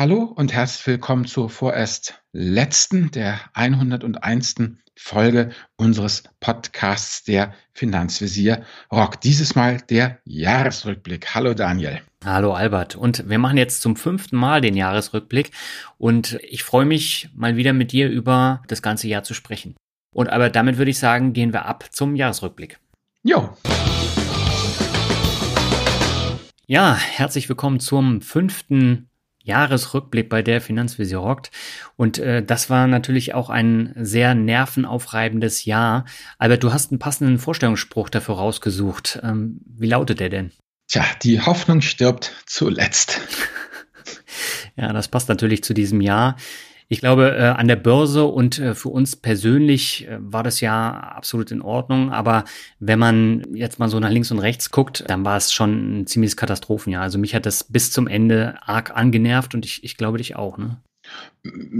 [0.00, 4.54] Hallo und herzlich willkommen zur vorerst letzten, der 101.
[4.96, 9.20] Folge unseres Podcasts der Finanzvisier Rock.
[9.20, 11.34] Dieses Mal der Jahresrückblick.
[11.34, 12.00] Hallo Daniel.
[12.24, 12.96] Hallo Albert.
[12.96, 15.50] Und wir machen jetzt zum fünften Mal den Jahresrückblick
[15.98, 19.76] und ich freue mich mal wieder mit dir über das ganze Jahr zu sprechen.
[20.14, 22.78] Und aber damit würde ich sagen, gehen wir ab zum Jahresrückblick.
[23.22, 23.54] Jo.
[26.66, 29.09] Ja, herzlich willkommen zum fünften
[29.42, 31.50] Jahresrückblick bei der Finanzvisier rockt.
[31.96, 36.04] Und äh, das war natürlich auch ein sehr nervenaufreibendes Jahr.
[36.38, 39.20] Albert, du hast einen passenden Vorstellungsspruch dafür rausgesucht.
[39.22, 40.52] Ähm, wie lautet der denn?
[40.88, 43.20] Tja, die Hoffnung stirbt zuletzt.
[44.76, 46.36] ja, das passt natürlich zu diesem Jahr.
[46.92, 50.90] Ich glaube, äh, an der Börse und äh, für uns persönlich äh, war das ja
[50.90, 52.10] absolut in Ordnung.
[52.10, 52.44] Aber
[52.80, 56.06] wenn man jetzt mal so nach links und rechts guckt, dann war es schon ein
[56.08, 57.04] ziemliches Katastrophenjahr.
[57.04, 60.58] Also mich hat das bis zum Ende arg angenervt und ich, ich glaube dich auch.
[60.58, 60.78] Ne?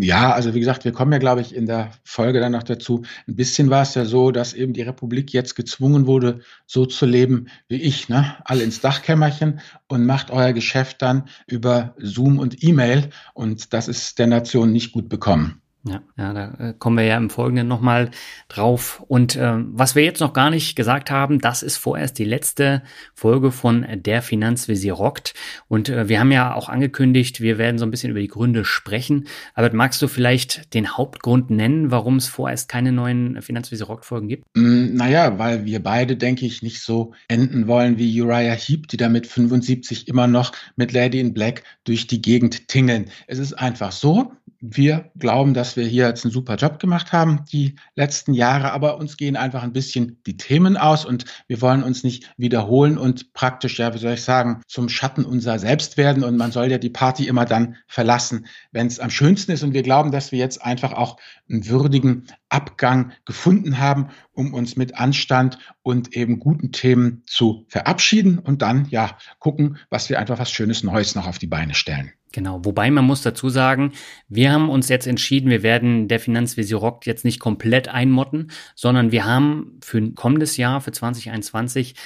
[0.01, 3.03] Ja, also wie gesagt, wir kommen ja, glaube ich, in der Folge dann noch dazu.
[3.29, 7.05] Ein bisschen war es ja so, dass eben die Republik jetzt gezwungen wurde, so zu
[7.05, 8.37] leben wie ich, ne?
[8.45, 13.11] Alle ins Dachkämmerchen und macht euer Geschäft dann über Zoom und E-Mail.
[13.35, 15.60] Und das ist der Nation nicht gut bekommen.
[15.83, 18.11] Ja, ja, da äh, kommen wir ja im Folgenden nochmal
[18.49, 19.03] drauf.
[19.09, 22.83] Und äh, was wir jetzt noch gar nicht gesagt haben, das ist vorerst die letzte
[23.15, 25.33] Folge von Der Finanzvisier rockt.
[25.69, 28.67] Und äh, wir haben ja auch angekündigt, wir werden so ein bisschen über die Gründe
[28.67, 29.27] sprechen.
[29.55, 34.29] Aber magst du vielleicht den Hauptgrund nennen, warum es vorerst keine neuen Finanzvisier rockt Folgen
[34.29, 34.45] gibt?
[34.55, 38.99] Mm, naja, weil wir beide, denke ich, nicht so enden wollen wie Uriah Heep, die
[38.99, 43.07] da mit 75 immer noch mit Lady in Black durch die Gegend tingeln.
[43.27, 47.45] Es ist einfach so, wir glauben, dass wir hier jetzt einen super Job gemacht haben
[47.51, 51.83] die letzten Jahre, aber uns gehen einfach ein bisschen die Themen aus und wir wollen
[51.83, 56.23] uns nicht wiederholen und praktisch, ja, wie soll ich sagen, zum Schatten unser Selbst werden
[56.25, 59.73] und man soll ja die Party immer dann verlassen, wenn es am schönsten ist und
[59.73, 61.19] wir glauben, dass wir jetzt einfach auch
[61.49, 68.39] einen würdigen Abgang gefunden haben, um uns mit Anstand und eben guten Themen zu verabschieden
[68.39, 72.13] und dann, ja, gucken, was wir einfach was Schönes Neues noch auf die Beine stellen.
[72.33, 73.93] Genau, wobei man muss dazu sagen,
[74.29, 79.11] wir haben uns jetzt entschieden, wir werden der Finanzvisier Rock jetzt nicht komplett einmotten, sondern
[79.11, 81.97] wir haben für ein kommendes Jahr, für 2021,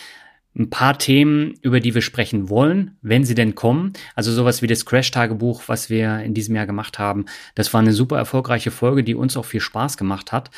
[0.56, 3.92] ein paar Themen, über die wir sprechen wollen, wenn sie denn kommen.
[4.14, 7.26] Also sowas wie das Crash-Tagebuch, was wir in diesem Jahr gemacht haben.
[7.54, 10.50] Das war eine super erfolgreiche Folge, die uns auch viel Spaß gemacht hat.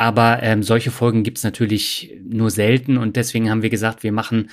[0.00, 4.48] Aber ähm, solche Folgen gibt's natürlich nur selten und deswegen haben wir gesagt, wir machen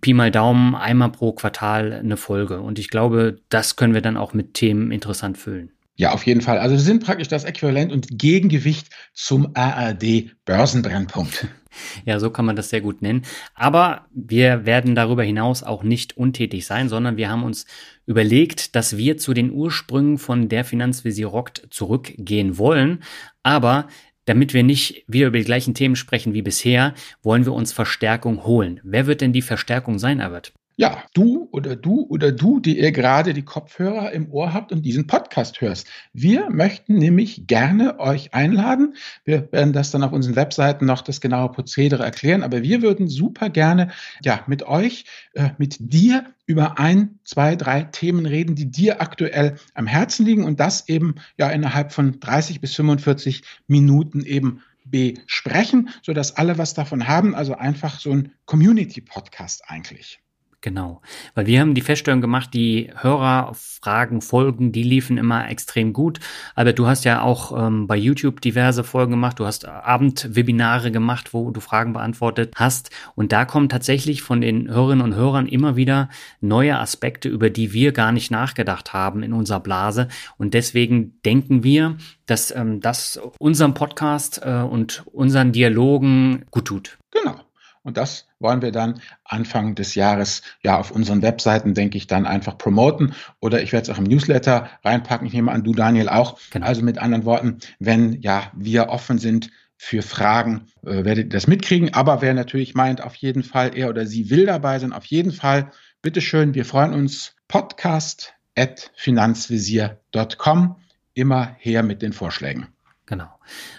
[0.00, 2.62] Pi mal Daumen einmal pro Quartal eine Folge.
[2.62, 5.70] Und ich glaube, das können wir dann auch mit Themen interessant füllen.
[5.96, 6.58] Ja, auf jeden Fall.
[6.58, 11.46] Also wir sind praktisch das Äquivalent und Gegengewicht zum ARD Börsenbrennpunkt.
[12.04, 13.22] Ja, so kann man das sehr gut nennen.
[13.54, 17.66] Aber wir werden darüber hinaus auch nicht untätig sein, sondern wir haben uns
[18.04, 23.04] überlegt, dass wir zu den Ursprüngen von der Finanzvisier rockt zurückgehen wollen.
[23.44, 23.86] Aber
[24.28, 28.44] damit wir nicht wieder über die gleichen Themen sprechen wie bisher, wollen wir uns Verstärkung
[28.44, 28.80] holen.
[28.82, 30.52] Wer wird denn die Verstärkung sein, Albert?
[30.80, 34.82] Ja, du oder du oder du, die ihr gerade die Kopfhörer im Ohr habt und
[34.82, 35.88] diesen Podcast hörst.
[36.12, 38.94] Wir möchten nämlich gerne euch einladen.
[39.24, 43.08] Wir werden das dann auf unseren Webseiten noch das genaue Prozedere erklären, aber wir würden
[43.08, 43.90] super gerne
[44.22, 49.56] ja mit euch, äh, mit dir über ein, zwei, drei Themen reden, die dir aktuell
[49.74, 55.88] am Herzen liegen und das eben ja innerhalb von 30 bis 45 Minuten eben besprechen,
[56.04, 57.34] sodass alle was davon haben.
[57.34, 60.20] Also einfach so ein Community-Podcast eigentlich.
[60.60, 61.02] Genau,
[61.36, 66.18] weil wir haben die Feststellung gemacht, die Hörerfragen, Folgen, die liefen immer extrem gut.
[66.56, 71.32] Aber du hast ja auch ähm, bei YouTube diverse Folgen gemacht, du hast Abendwebinare gemacht,
[71.32, 72.90] wo du Fragen beantwortet hast.
[73.14, 76.08] Und da kommen tatsächlich von den Hörerinnen und Hörern immer wieder
[76.40, 80.08] neue Aspekte, über die wir gar nicht nachgedacht haben in unserer Blase.
[80.38, 86.98] Und deswegen denken wir, dass ähm, das unserem Podcast äh, und unseren Dialogen gut tut.
[87.12, 87.47] Genau.
[87.88, 92.26] Und das wollen wir dann Anfang des Jahres ja auf unseren Webseiten, denke ich, dann
[92.26, 93.14] einfach promoten.
[93.40, 95.26] Oder ich werde es auch im Newsletter reinpacken.
[95.26, 96.38] Ich nehme an, du Daniel auch.
[96.50, 96.66] Genau.
[96.66, 101.46] Also mit anderen Worten, wenn ja wir offen sind für Fragen, äh, werdet ihr das
[101.46, 101.94] mitkriegen.
[101.94, 105.32] Aber wer natürlich meint, auf jeden Fall, er oder sie will dabei sein, auf jeden
[105.32, 105.70] Fall,
[106.02, 107.36] bitteschön, wir freuen uns.
[107.48, 110.76] Podcast at finanzvisier.com.
[111.14, 112.66] Immer her mit den Vorschlägen.
[113.08, 113.30] Genau.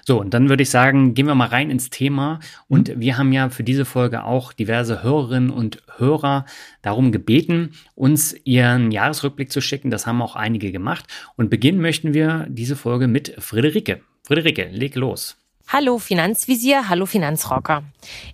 [0.04, 2.40] So, und dann würde ich sagen, gehen wir mal rein ins Thema.
[2.68, 3.00] Und mhm.
[3.00, 6.46] wir haben ja für diese Folge auch diverse Hörerinnen und Hörer
[6.82, 9.92] darum gebeten, uns ihren Jahresrückblick zu schicken.
[9.92, 11.06] Das haben auch einige gemacht.
[11.36, 14.02] Und beginnen möchten wir diese Folge mit Friederike.
[14.24, 15.38] Friederike, leg los.
[15.68, 17.84] Hallo Finanzvisier, hallo Finanzrocker.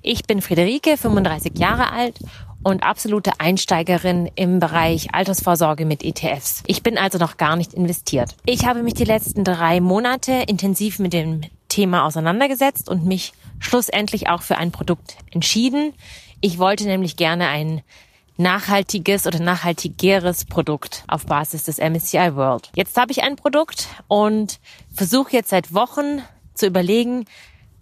[0.01, 2.17] Ich bin Friederike, 35 Jahre alt
[2.65, 6.63] und absolute Einsteigerin im Bereich Altersvorsorge mit ETFs.
[6.65, 8.35] Ich bin also noch gar nicht investiert.
[8.43, 14.29] Ich habe mich die letzten drei Monate intensiv mit dem Thema auseinandergesetzt und mich schlussendlich
[14.29, 15.93] auch für ein Produkt entschieden.
[16.41, 17.83] Ich wollte nämlich gerne ein
[18.35, 22.71] nachhaltiges oder nachhaltigeres Produkt auf Basis des MSCI World.
[22.75, 24.59] Jetzt habe ich ein Produkt und
[24.91, 26.23] versuche jetzt seit Wochen
[26.55, 27.25] zu überlegen,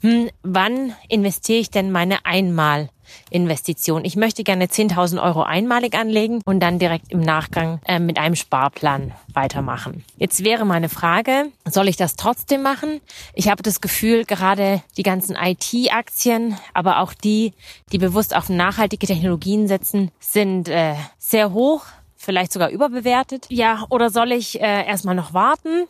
[0.01, 2.89] hm, wann investiere ich denn meine einmal
[3.29, 4.05] Investition.
[4.05, 8.35] Ich möchte gerne 10.000 Euro einmalig anlegen und dann direkt im Nachgang äh, mit einem
[8.35, 10.03] Sparplan weitermachen.
[10.17, 13.01] Jetzt wäre meine Frage, soll ich das trotzdem machen?
[13.33, 17.53] Ich habe das Gefühl, gerade die ganzen IT-Aktien, aber auch die,
[17.91, 21.85] die bewusst auf nachhaltige Technologien setzen, sind äh, sehr hoch
[22.23, 23.47] vielleicht sogar überbewertet.
[23.49, 25.87] Ja, oder soll ich äh, erstmal noch warten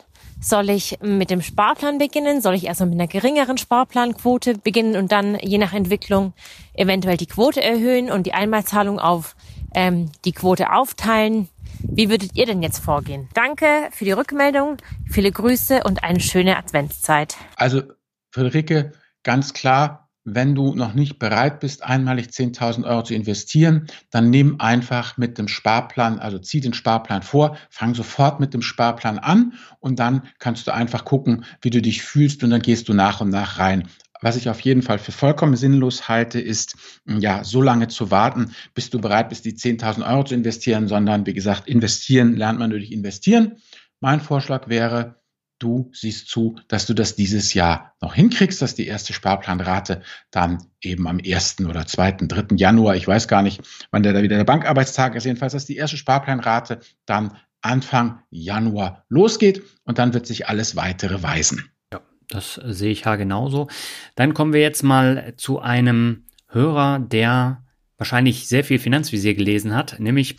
[0.48, 2.40] soll ich mit dem Sparplan beginnen?
[2.40, 6.34] Soll ich erstmal mit einer geringeren Sparplanquote beginnen und dann je nach Entwicklung
[6.74, 9.36] eventuell die Quote erhöhen und die Einmalzahlung auf
[9.74, 11.48] ähm, die Quote aufteilen?
[11.80, 13.28] Wie würdet ihr denn jetzt vorgehen?
[13.34, 14.76] Danke für die Rückmeldung,
[15.10, 17.36] viele Grüße und eine schöne Adventszeit.
[17.56, 17.82] Also
[18.30, 18.92] Friederike,
[19.22, 24.60] ganz klar, wenn du noch nicht bereit bist, einmalig 10.000 Euro zu investieren, dann nimm
[24.60, 29.52] einfach mit dem Sparplan, also zieh den Sparplan vor, fang sofort mit dem Sparplan an
[29.80, 33.20] und dann kannst du einfach gucken, wie du dich fühlst und dann gehst du nach
[33.20, 33.88] und nach rein.
[34.22, 36.76] Was ich auf jeden Fall für vollkommen sinnlos halte, ist,
[37.06, 41.26] ja, so lange zu warten, bis du bereit bist, die 10.000 Euro zu investieren, sondern
[41.26, 43.56] wie gesagt, investieren lernt man durch investieren.
[44.00, 45.16] Mein Vorschlag wäre,
[45.58, 50.66] du siehst zu, dass du das dieses Jahr noch hinkriegst, dass die erste Sparplanrate dann
[50.80, 51.60] eben am 1.
[51.68, 52.56] oder 2., 3.
[52.56, 55.76] Januar, ich weiß gar nicht, wann der da wieder der Bankarbeitstag ist, jedenfalls, dass die
[55.76, 61.70] erste Sparplanrate dann Anfang Januar losgeht und dann wird sich alles weitere weisen.
[61.92, 63.68] Ja, das sehe ich ja genauso.
[64.16, 67.64] Dann kommen wir jetzt mal zu einem Hörer, der
[67.96, 70.36] wahrscheinlich sehr viel Finanzvisier gelesen hat, nämlich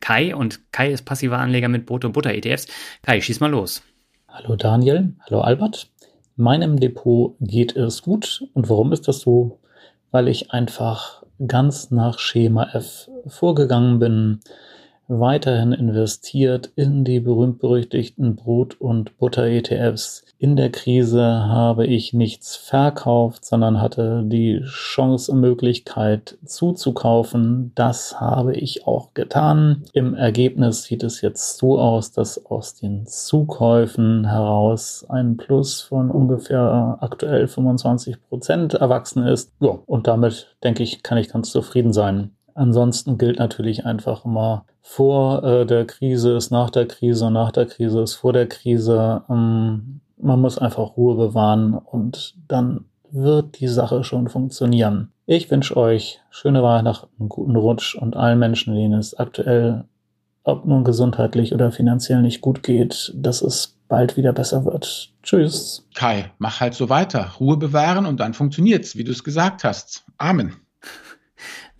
[0.00, 2.66] Kai und Kai ist passiver Anleger mit Brot- und Butter-ETFs.
[3.02, 3.82] Kai, schieß mal los.
[4.34, 5.90] Hallo Daniel, hallo Albert.
[6.36, 8.48] Meinem Depot geht es gut.
[8.54, 9.58] Und warum ist das so?
[10.10, 14.40] Weil ich einfach ganz nach Schema F vorgegangen bin,
[15.20, 20.24] weiterhin investiert in die berühmt-berüchtigten Brot- und Butter-ETFs.
[20.38, 27.72] In der Krise habe ich nichts verkauft, sondern hatte die Chance und Möglichkeit zuzukaufen.
[27.74, 29.84] Das habe ich auch getan.
[29.92, 36.10] Im Ergebnis sieht es jetzt so aus, dass aus den Zukäufen heraus ein Plus von
[36.10, 39.52] ungefähr aktuell 25 Prozent erwachsen ist.
[39.60, 42.32] Ja, und damit denke ich, kann ich ganz zufrieden sein.
[42.54, 47.66] Ansonsten gilt natürlich einfach immer vor äh, der Krise ist nach der Krise, nach der
[47.66, 49.22] Krise ist vor der Krise.
[49.28, 55.12] Ähm, man muss einfach Ruhe bewahren und dann wird die Sache schon funktionieren.
[55.26, 59.84] Ich wünsche euch schöne Weihnachten, einen guten Rutsch und allen Menschen, denen es aktuell,
[60.44, 65.12] ob nun gesundheitlich oder finanziell nicht gut geht, dass es bald wieder besser wird.
[65.22, 65.86] Tschüss.
[65.94, 67.32] Kai, mach halt so weiter.
[67.38, 70.04] Ruhe bewahren und dann funktioniert's, wie du es gesagt hast.
[70.16, 70.56] Amen.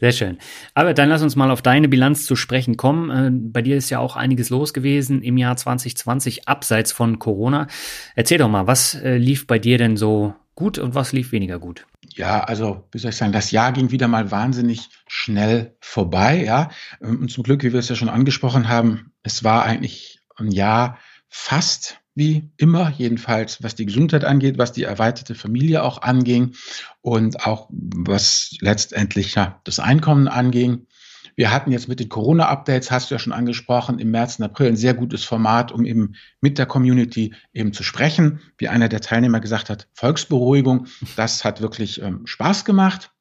[0.02, 0.38] Sehr schön.
[0.74, 3.10] Aber dann lass uns mal auf deine Bilanz zu sprechen kommen.
[3.10, 7.68] Äh, bei dir ist ja auch einiges los gewesen im Jahr 2020, abseits von Corona.
[8.16, 11.60] Erzähl doch mal, was äh, lief bei dir denn so gut und was lief weniger
[11.60, 11.86] gut?
[12.16, 16.70] Ja, also, wie soll ich sagen, das Jahr ging wieder mal wahnsinnig schnell vorbei, ja.
[16.98, 20.98] Und zum Glück, wie wir es ja schon angesprochen haben, es war eigentlich ein Jahr
[21.28, 26.54] fast wie immer, jedenfalls was die Gesundheit angeht, was die erweiterte Familie auch anging
[27.00, 30.86] und auch was letztendlich ja, das Einkommen anging.
[31.34, 34.68] Wir hatten jetzt mit den Corona-Updates, hast du ja schon angesprochen, im März und April
[34.68, 38.40] ein sehr gutes Format, um eben mit der Community eben zu sprechen.
[38.58, 43.12] Wie einer der Teilnehmer gesagt hat, Volksberuhigung, das hat wirklich ähm, Spaß gemacht.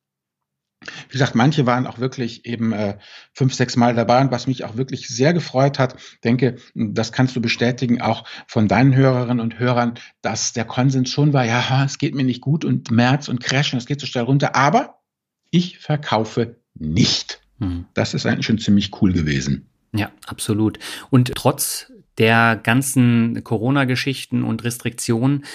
[0.82, 2.98] Wie gesagt, manche waren auch wirklich eben äh,
[3.34, 7.36] fünf, sechs Mal dabei und was mich auch wirklich sehr gefreut hat, denke, das kannst
[7.36, 12.00] du bestätigen, auch von deinen Hörerinnen und Hörern, dass der Konsens schon war, ja, es
[12.00, 15.02] geht mir nicht gut und März und Crash und es geht so schnell runter, aber
[15.52, 17.42] ich verkaufe nicht.
[17.60, 17.86] Mhm.
[17.94, 19.68] Das ist eigentlich schon ziemlich cool gewesen.
[19.94, 20.80] Ja, absolut.
[21.10, 25.46] Und trotz der ganzen Corona-Geschichten und Restriktionen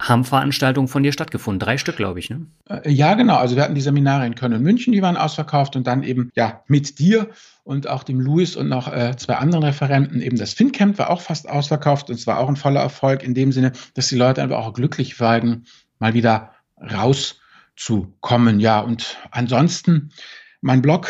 [0.00, 1.58] haben Veranstaltungen von dir stattgefunden.
[1.58, 2.46] Drei Stück, glaube ich, ne?
[2.68, 3.36] Äh, ja, genau.
[3.36, 6.30] Also wir hatten die Seminare in Köln und München, die waren ausverkauft und dann eben
[6.36, 7.30] ja mit dir
[7.64, 10.22] und auch dem Louis und noch äh, zwei anderen Referenten.
[10.22, 13.34] Eben das FinCamp war auch fast ausverkauft und es war auch ein voller Erfolg in
[13.34, 15.66] dem Sinne, dass die Leute einfach auch glücklich waren,
[15.98, 18.60] mal wieder rauszukommen.
[18.60, 20.12] Ja, und ansonsten
[20.60, 21.08] mein Blog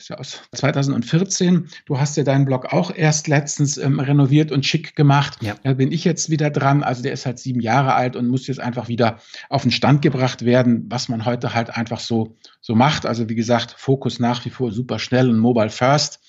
[0.00, 1.68] ist ja aus 2014.
[1.84, 5.36] Du hast ja deinen Blog auch erst letztens ähm, renoviert und schick gemacht.
[5.42, 5.54] Ja.
[5.62, 6.82] Da bin ich jetzt wieder dran.
[6.82, 9.18] Also der ist halt sieben Jahre alt und muss jetzt einfach wieder
[9.50, 13.04] auf den Stand gebracht werden, was man heute halt einfach so, so macht.
[13.04, 16.20] Also wie gesagt, Fokus nach wie vor super schnell und mobile first.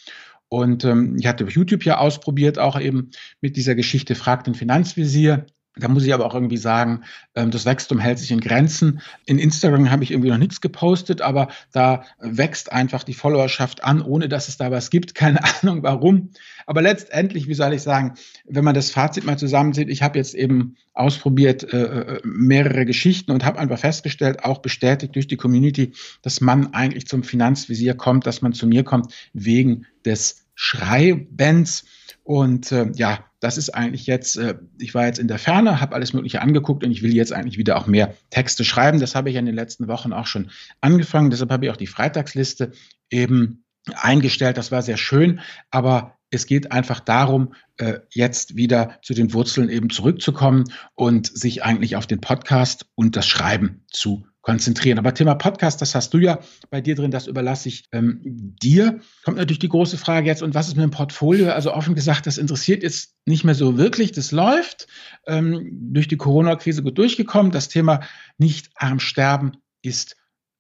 [0.50, 5.46] Und ähm, ich hatte YouTube ja ausprobiert, auch eben mit dieser Geschichte Fragt den Finanzvisier.
[5.78, 9.02] Da muss ich aber auch irgendwie sagen, ähm, das Wachstum hält sich in Grenzen.
[9.26, 14.02] In Instagram habe ich irgendwie noch nichts gepostet, aber da wächst einfach die Followerschaft an,
[14.02, 15.16] ohne dass es da was gibt.
[15.22, 16.32] Keine Ahnung warum.
[16.66, 20.36] Aber letztendlich, wie soll ich sagen, wenn man das Fazit mal zusammenzieht, ich habe jetzt
[20.36, 25.94] eben ausprobiert äh, äh, mehrere Geschichten und habe einfach festgestellt, auch bestätigt durch die Community,
[26.22, 31.86] dass man eigentlich zum Finanzvisier kommt, dass man zu mir kommt wegen des Schreibens.
[32.24, 35.96] Und äh, ja, das ist eigentlich jetzt, äh, ich war jetzt in der Ferne, habe
[35.96, 39.00] alles Mögliche angeguckt und ich will jetzt eigentlich wieder auch mehr Texte schreiben.
[39.00, 41.32] Das habe ich in den letzten Wochen auch schon angefangen.
[41.32, 42.72] Deshalb habe ich auch die Freitagsliste
[43.10, 43.64] eben
[43.96, 44.58] eingestellt.
[44.58, 45.40] Das war sehr schön,
[45.72, 51.64] aber es geht einfach darum, äh, jetzt wieder zu den Wurzeln eben zurückzukommen und sich
[51.64, 54.98] eigentlich auf den Podcast und das Schreiben zu konzentrieren.
[54.98, 59.00] Aber Thema Podcast, das hast du ja bei dir drin, das überlasse ich ähm, dir.
[59.24, 61.52] Kommt natürlich die große Frage jetzt, und was ist mit dem Portfolio?
[61.52, 64.12] Also offen gesagt, das interessiert jetzt nicht mehr so wirklich.
[64.12, 64.88] Das läuft
[65.28, 67.52] ähm, durch die Corona-Krise gut durchgekommen.
[67.52, 68.02] Das Thema
[68.38, 70.18] nicht arm sterben ist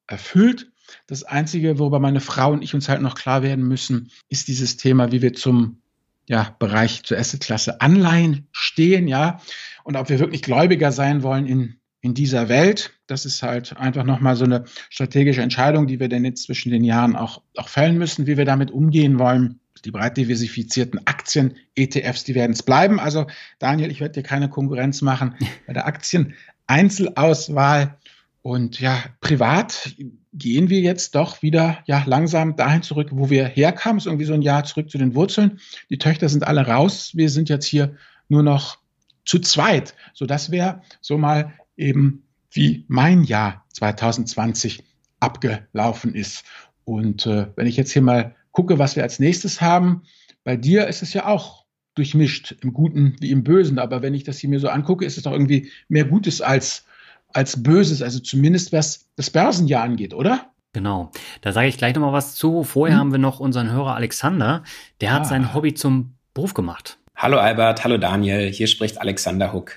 [0.07, 0.71] erfüllt.
[1.07, 4.77] Das Einzige, worüber meine Frau und ich uns halt noch klar werden müssen, ist dieses
[4.77, 5.81] Thema, wie wir zum
[6.27, 9.41] ja, Bereich zur Assetklasse Anleihen stehen, ja,
[9.83, 12.91] und ob wir wirklich Gläubiger sein wollen in in dieser Welt.
[13.07, 16.83] Das ist halt einfach nochmal so eine strategische Entscheidung, die wir denn jetzt zwischen den
[16.83, 19.59] Jahren auch, auch fällen müssen, wie wir damit umgehen wollen.
[19.85, 22.99] Die breit diversifizierten Aktien, ETFs, die werden es bleiben.
[22.99, 23.25] Also
[23.57, 25.35] Daniel, ich werde dir keine Konkurrenz machen
[25.67, 27.97] bei der Aktien-Einzelauswahl.
[28.43, 29.95] Und ja, privat
[30.33, 33.97] gehen wir jetzt doch wieder ja langsam dahin zurück, wo wir herkamen.
[33.97, 35.59] Es ist irgendwie so ein Jahr zurück zu den Wurzeln.
[35.89, 37.11] Die Töchter sind alle raus.
[37.13, 37.95] Wir sind jetzt hier
[38.29, 38.77] nur noch
[39.25, 39.93] zu zweit.
[40.13, 44.83] So, das wäre so mal eben wie mein Jahr 2020
[45.19, 46.43] abgelaufen ist.
[46.83, 50.03] Und äh, wenn ich jetzt hier mal gucke, was wir als nächstes haben,
[50.43, 53.79] bei dir ist es ja auch durchmischt, im Guten wie im Bösen.
[53.79, 56.85] Aber wenn ich das hier mir so angucke, ist es doch irgendwie mehr Gutes als,
[57.29, 58.01] als Böses.
[58.01, 60.51] Also zumindest was das Börsenjahr angeht, oder?
[60.73, 61.11] Genau.
[61.41, 62.63] Da sage ich gleich nochmal was zu.
[62.63, 62.99] Vorher hm.
[62.99, 64.63] haben wir noch unseren Hörer Alexander.
[65.01, 65.25] Der hat ah.
[65.25, 66.97] sein Hobby zum Beruf gemacht.
[67.15, 68.51] Hallo Albert, hallo Daniel.
[68.51, 69.73] Hier spricht Alexander Huck.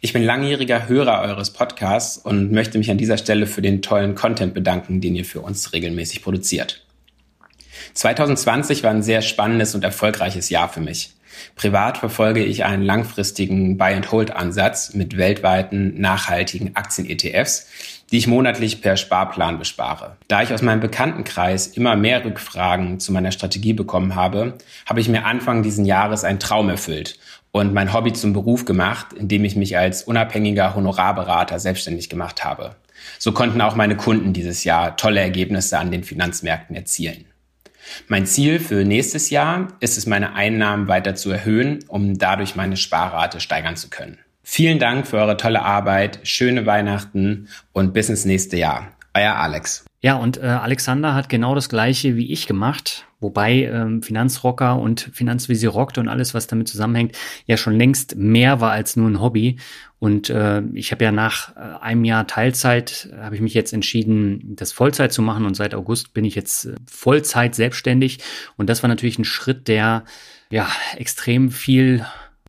[0.00, 4.14] Ich bin langjähriger Hörer eures Podcasts und möchte mich an dieser Stelle für den tollen
[4.14, 6.84] Content bedanken, den ihr für uns regelmäßig produziert.
[7.94, 11.14] 2020 war ein sehr spannendes und erfolgreiches Jahr für mich.
[11.56, 17.66] Privat verfolge ich einen langfristigen Buy-and-Hold-Ansatz mit weltweiten nachhaltigen Aktien-ETFs,
[18.10, 20.16] die ich monatlich per Sparplan bespare.
[20.28, 25.08] Da ich aus meinem Bekanntenkreis immer mehr Rückfragen zu meiner Strategie bekommen habe, habe ich
[25.08, 27.18] mir Anfang diesen Jahres einen Traum erfüllt
[27.54, 32.74] und mein Hobby zum Beruf gemacht, indem ich mich als unabhängiger Honorarberater selbstständig gemacht habe.
[33.20, 37.26] So konnten auch meine Kunden dieses Jahr tolle Ergebnisse an den Finanzmärkten erzielen.
[38.08, 42.76] Mein Ziel für nächstes Jahr ist es, meine Einnahmen weiter zu erhöhen, um dadurch meine
[42.76, 44.18] Sparrate steigern zu können.
[44.42, 48.88] Vielen Dank für eure tolle Arbeit, schöne Weihnachten und bis ins nächste Jahr.
[49.14, 49.84] Euer Alex.
[50.00, 55.10] Ja, und äh, Alexander hat genau das gleiche wie ich gemacht, wobei ähm, Finanzrocker und
[55.12, 57.16] Finanzvisier rockt und alles, was damit zusammenhängt,
[57.46, 59.56] ja schon längst mehr war als nur ein Hobby.
[59.98, 63.72] Und äh, ich habe ja nach äh, einem Jahr Teilzeit, äh, habe ich mich jetzt
[63.72, 68.18] entschieden, das Vollzeit zu machen und seit August bin ich jetzt äh, Vollzeit selbstständig.
[68.56, 70.04] Und das war natürlich ein Schritt, der
[70.50, 72.04] ja extrem viel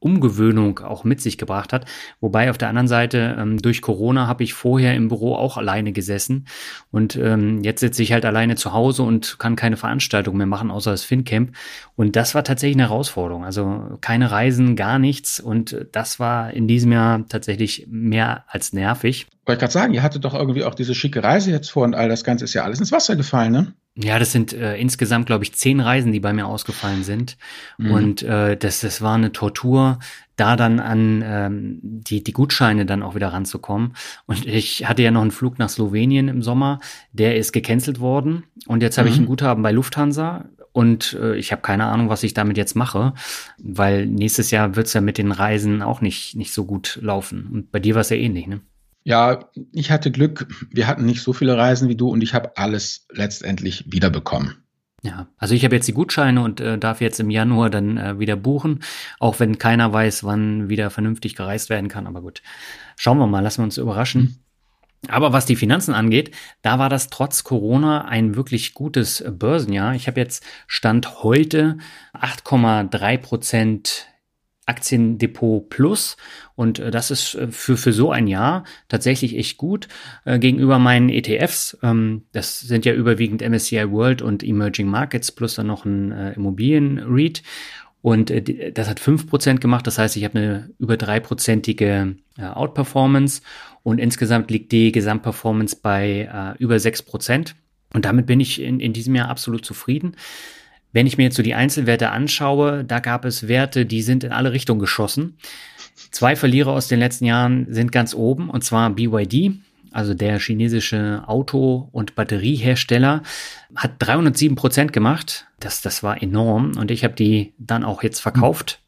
[0.05, 1.85] Umgewöhnung auch mit sich gebracht hat.
[2.21, 5.93] Wobei auf der anderen Seite, ähm, durch Corona habe ich vorher im Büro auch alleine
[5.93, 6.45] gesessen
[6.91, 10.69] und ähm, jetzt sitze ich halt alleine zu Hause und kann keine Veranstaltung mehr machen,
[10.69, 11.55] außer das FinCamp.
[11.95, 13.43] Und das war tatsächlich eine Herausforderung.
[13.43, 15.39] Also keine Reisen, gar nichts.
[15.39, 19.27] Und das war in diesem Jahr tatsächlich mehr als nervig.
[19.45, 22.09] Wollte gerade sagen, ihr hattet doch irgendwie auch diese schicke Reise jetzt vor und all
[22.09, 23.73] das Ganze ist ja alles ins Wasser gefallen, ne?
[23.97, 27.37] Ja, das sind äh, insgesamt, glaube ich, zehn Reisen, die bei mir ausgefallen sind.
[27.77, 27.91] Mhm.
[27.91, 29.99] Und äh, das, das war eine Tortur,
[30.35, 33.95] da dann an ähm, die, die Gutscheine dann auch wieder ranzukommen.
[34.25, 36.79] Und ich hatte ja noch einen Flug nach Slowenien im Sommer,
[37.13, 38.43] der ist gecancelt worden.
[38.67, 39.13] Und jetzt habe mhm.
[39.13, 40.49] ich ein Guthaben bei Lufthansa.
[40.73, 43.13] Und äh, ich habe keine Ahnung, was ich damit jetzt mache,
[43.63, 47.47] weil nächstes Jahr wird's ja mit den Reisen auch nicht, nicht so gut laufen.
[47.49, 48.59] Und bei dir war es ja ähnlich, ne?
[49.05, 50.47] Ja, ich hatte Glück.
[50.71, 54.65] Wir hatten nicht so viele Reisen wie du und ich habe alles letztendlich wiederbekommen.
[55.03, 58.17] Ja, also ich habe jetzt die Gutscheine und äh, darf jetzt im Januar dann äh,
[58.17, 58.79] wieder buchen,
[59.19, 62.07] auch wenn keiner weiß, wann wieder vernünftig gereist werden kann.
[62.07, 62.41] Aber gut,
[62.95, 64.39] schauen wir mal, lassen wir uns überraschen.
[65.07, 66.31] Aber was die Finanzen angeht,
[66.63, 69.93] da war das trotz Corona ein wirklich gutes Börsenjahr.
[69.93, 71.77] Ich habe jetzt Stand heute
[72.13, 74.07] 8,3 Prozent
[74.65, 76.17] Aktiendepot Plus
[76.55, 79.87] und äh, das ist äh, für, für so ein Jahr tatsächlich echt gut
[80.25, 81.77] äh, gegenüber meinen ETFs.
[81.83, 86.33] Ähm, das sind ja überwiegend MSCI World und Emerging Markets plus dann noch ein äh,
[86.33, 87.43] Immobilien-REIT
[88.05, 92.43] und äh, das hat fünf Prozent gemacht, das heißt, ich habe eine über dreiprozentige äh,
[92.43, 93.41] Outperformance
[93.81, 97.55] und insgesamt liegt die Gesamtperformance bei äh, über sechs Prozent.
[97.93, 100.17] Und damit bin ich in, in diesem Jahr absolut zufrieden.
[100.95, 104.31] Wenn ich mir jetzt so die Einzelwerte anschaue, da gab es Werte, die sind in
[104.31, 105.37] alle Richtungen geschossen.
[106.09, 109.59] Zwei Verlierer aus den letzten Jahren sind ganz oben, und zwar BYD
[109.91, 113.23] also der chinesische Auto- und Batteriehersteller,
[113.77, 115.47] hat 307 Prozent gemacht.
[115.61, 116.73] Das, das war enorm.
[116.77, 118.81] Und ich habe die dann auch jetzt verkauft.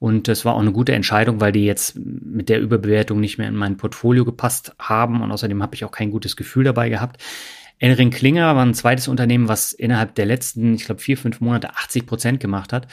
[0.00, 3.46] Und das war auch eine gute Entscheidung, weil die jetzt mit der Überbewertung nicht mehr
[3.46, 5.22] in mein Portfolio gepasst haben.
[5.22, 7.22] Und außerdem habe ich auch kein gutes Gefühl dabei gehabt.
[7.80, 11.70] Enring Klinger war ein zweites Unternehmen, was innerhalb der letzten, ich glaube, vier, fünf Monate
[11.70, 12.86] 80 Prozent gemacht hat.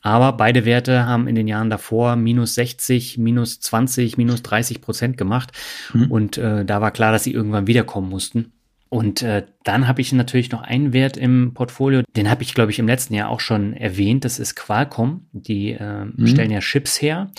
[0.00, 5.16] Aber beide Werte haben in den Jahren davor minus 60, minus 20, minus 30 Prozent
[5.16, 5.52] gemacht.
[5.92, 6.10] Mhm.
[6.10, 8.52] Und äh, da war klar, dass sie irgendwann wiederkommen mussten.
[8.88, 12.70] Und äh, dann habe ich natürlich noch einen Wert im Portfolio, den habe ich, glaube
[12.70, 14.24] ich, im letzten Jahr auch schon erwähnt.
[14.24, 15.26] Das ist Qualcomm.
[15.32, 16.26] Die äh, mhm.
[16.26, 17.30] stellen ja Chips her.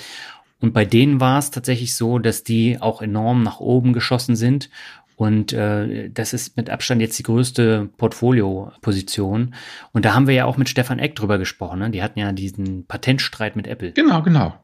[0.59, 4.69] Und bei denen war es tatsächlich so, dass die auch enorm nach oben geschossen sind
[5.15, 9.55] und äh, das ist mit Abstand jetzt die größte Portfolio-Position.
[9.93, 11.79] Und da haben wir ja auch mit Stefan Eck drüber gesprochen.
[11.79, 11.89] Ne?
[11.89, 13.93] Die hatten ja diesen Patentstreit mit Apple.
[13.93, 14.55] Genau, genau.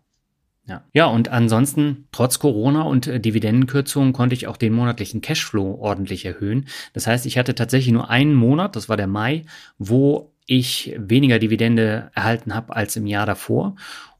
[0.67, 0.83] Ja.
[0.93, 6.23] ja, und ansonsten, trotz Corona und äh, Dividendenkürzungen, konnte ich auch den monatlichen Cashflow ordentlich
[6.25, 6.67] erhöhen.
[6.93, 9.43] Das heißt, ich hatte tatsächlich nur einen Monat, das war der Mai,
[9.79, 13.75] wo ich weniger Dividende erhalten habe als im Jahr davor.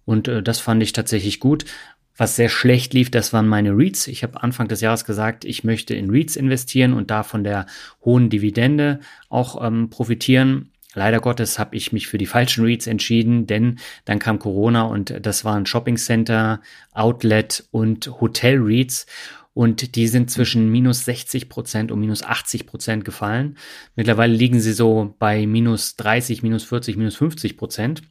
[0.05, 1.65] Und äh, das fand ich tatsächlich gut.
[2.21, 4.05] Was sehr schlecht lief, das waren meine REITs.
[4.05, 7.65] Ich habe Anfang des Jahres gesagt, ich möchte in REITs investieren und da von der
[8.05, 8.99] hohen Dividende
[9.29, 10.69] auch ähm, profitieren.
[10.93, 15.15] Leider Gottes habe ich mich für die falschen REITs entschieden, denn dann kam Corona und
[15.19, 16.61] das waren Shopping Center,
[16.93, 19.07] Outlet und Hotel REITs
[19.55, 23.57] und die sind zwischen minus 60 Prozent und minus 80 Prozent gefallen.
[23.95, 28.03] Mittlerweile liegen sie so bei minus 30, minus 40, minus 50 Prozent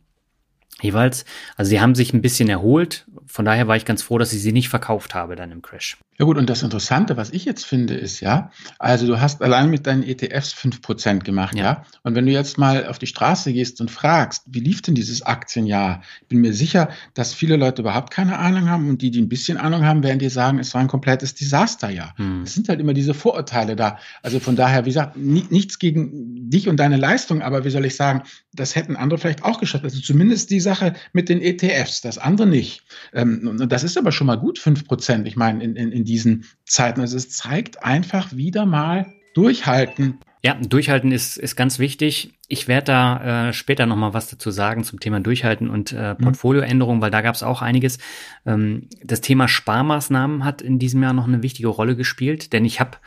[0.80, 1.24] jeweils.
[1.56, 3.06] Also sie haben sich ein bisschen erholt.
[3.26, 5.96] Von daher war ich ganz froh, dass ich sie nicht verkauft habe dann im Crash.
[6.20, 9.70] Ja gut, und das Interessante, was ich jetzt finde, ist ja, also du hast allein
[9.70, 11.64] mit deinen ETFs fünf Prozent gemacht, ja.
[11.64, 11.84] ja.
[12.02, 15.22] Und wenn du jetzt mal auf die Straße gehst und fragst, wie lief denn dieses
[15.22, 16.02] Aktienjahr?
[16.20, 19.30] Ich bin mir sicher, dass viele Leute überhaupt keine Ahnung haben und die, die ein
[19.30, 22.12] bisschen Ahnung haben, werden dir sagen, es war ein komplettes Desasterjahr.
[22.18, 22.42] Hm.
[22.42, 23.98] Es sind halt immer diese Vorurteile da.
[24.22, 27.96] Also von daher, wie gesagt, nichts gegen dich und deine Leistung, aber wie soll ich
[27.96, 29.84] sagen, das hätten andere vielleicht auch geschafft.
[29.84, 32.82] Also zumindest die Sache mit den ETFs, das andere nicht.
[33.14, 35.26] Ähm, und das ist aber schon mal gut, fünf Prozent.
[35.26, 37.00] Ich meine, in, in, in diesen Zeiten.
[37.00, 40.18] Also es zeigt einfach wieder mal durchhalten.
[40.42, 42.32] Ja, durchhalten ist, ist ganz wichtig.
[42.48, 46.14] Ich werde da äh, später noch mal was dazu sagen zum Thema Durchhalten und äh,
[46.14, 46.24] mhm.
[46.24, 47.98] Portfolioänderung, weil da gab es auch einiges.
[48.46, 52.80] Ähm, das Thema Sparmaßnahmen hat in diesem Jahr noch eine wichtige Rolle gespielt, denn ich
[52.80, 52.98] habe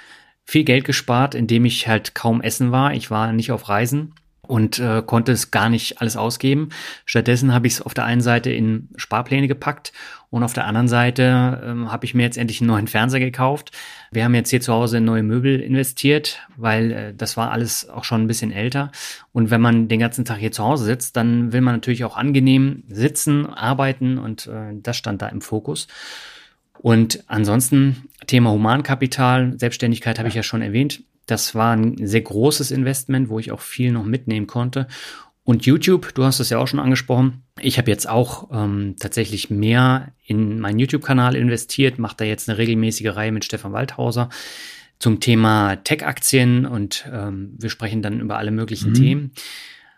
[0.46, 2.94] viel Geld gespart, indem ich halt kaum essen war.
[2.94, 4.14] Ich war nicht auf Reisen
[4.48, 6.70] und äh, konnte es gar nicht alles ausgeben.
[7.06, 9.94] Stattdessen habe ich es auf der einen Seite in Sparpläne gepackt
[10.30, 13.72] und auf der anderen Seite ähm, habe ich mir jetzt endlich einen neuen Fernseher gekauft.
[14.12, 17.90] Wir haben jetzt hier zu Hause in neue Möbel investiert, weil äh, das war alles
[17.90, 18.92] auch schon ein bisschen älter.
[19.32, 22.18] Und wenn man den ganzen Tag hier zu Hause sitzt, dann will man natürlich auch
[22.18, 25.88] angenehm sitzen, arbeiten und äh, das stand da im Fokus.
[26.80, 31.04] Und ansonsten Thema Humankapital, Selbstständigkeit habe ich ja schon erwähnt.
[31.26, 34.88] Das war ein sehr großes Investment, wo ich auch viel noch mitnehmen konnte.
[35.46, 37.44] Und YouTube, du hast es ja auch schon angesprochen.
[37.60, 42.58] Ich habe jetzt auch ähm, tatsächlich mehr in meinen YouTube-Kanal investiert, mache da jetzt eine
[42.58, 44.30] regelmäßige Reihe mit Stefan Waldhauser
[45.00, 48.96] zum Thema Tech-Aktien und ähm, wir sprechen dann über alle möglichen mhm.
[48.96, 49.32] Themen.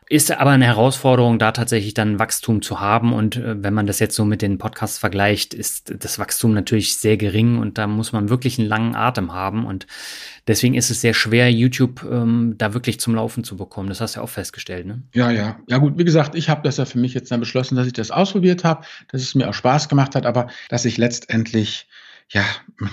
[0.07, 3.11] Ist aber eine Herausforderung, da tatsächlich dann Wachstum zu haben.
[3.11, 6.97] Und äh, wenn man das jetzt so mit den Podcasts vergleicht, ist das Wachstum natürlich
[6.97, 9.65] sehr gering und da muss man wirklich einen langen Atem haben.
[9.65, 9.87] Und
[10.47, 13.89] deswegen ist es sehr schwer, YouTube ähm, da wirklich zum Laufen zu bekommen.
[13.89, 15.01] Das hast du ja auch festgestellt, ne?
[15.15, 15.57] Ja, ja.
[15.67, 17.93] Ja gut, wie gesagt, ich habe das ja für mich jetzt dann beschlossen, dass ich
[17.93, 21.87] das ausprobiert habe, dass es mir auch Spaß gemacht hat, aber dass ich letztendlich
[22.29, 22.43] ja,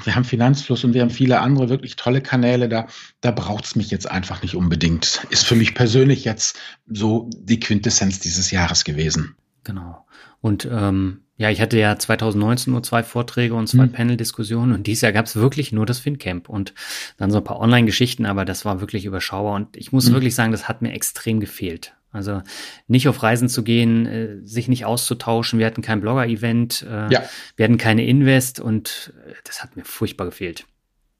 [0.04, 2.68] wir haben Finanzfluss und wir haben viele andere wirklich tolle Kanäle.
[2.68, 2.86] Da,
[3.20, 5.26] da braucht es mich jetzt einfach nicht unbedingt.
[5.30, 9.36] Ist für mich persönlich jetzt so die Quintessenz dieses Jahres gewesen.
[9.64, 10.06] Genau.
[10.40, 13.92] Und ähm, ja, ich hatte ja 2019 nur zwei Vorträge und zwei hm.
[13.92, 16.74] Panel-Diskussionen und dieses Jahr gab es wirklich nur das FinCamp und
[17.16, 20.14] dann so ein paar Online-Geschichten, aber das war wirklich überschaubar und ich muss hm.
[20.14, 21.94] wirklich sagen, das hat mir extrem gefehlt.
[22.12, 22.42] Also
[22.86, 25.58] nicht auf Reisen zu gehen, äh, sich nicht auszutauschen.
[25.58, 27.22] Wir hatten kein Blogger-Event, äh, ja.
[27.56, 30.66] wir hatten keine Invest und äh, das hat mir furchtbar gefehlt.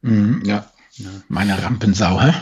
[0.02, 0.66] Mhm, ja.
[0.96, 1.09] Ja.
[1.28, 2.35] Meine Rampensau, hä?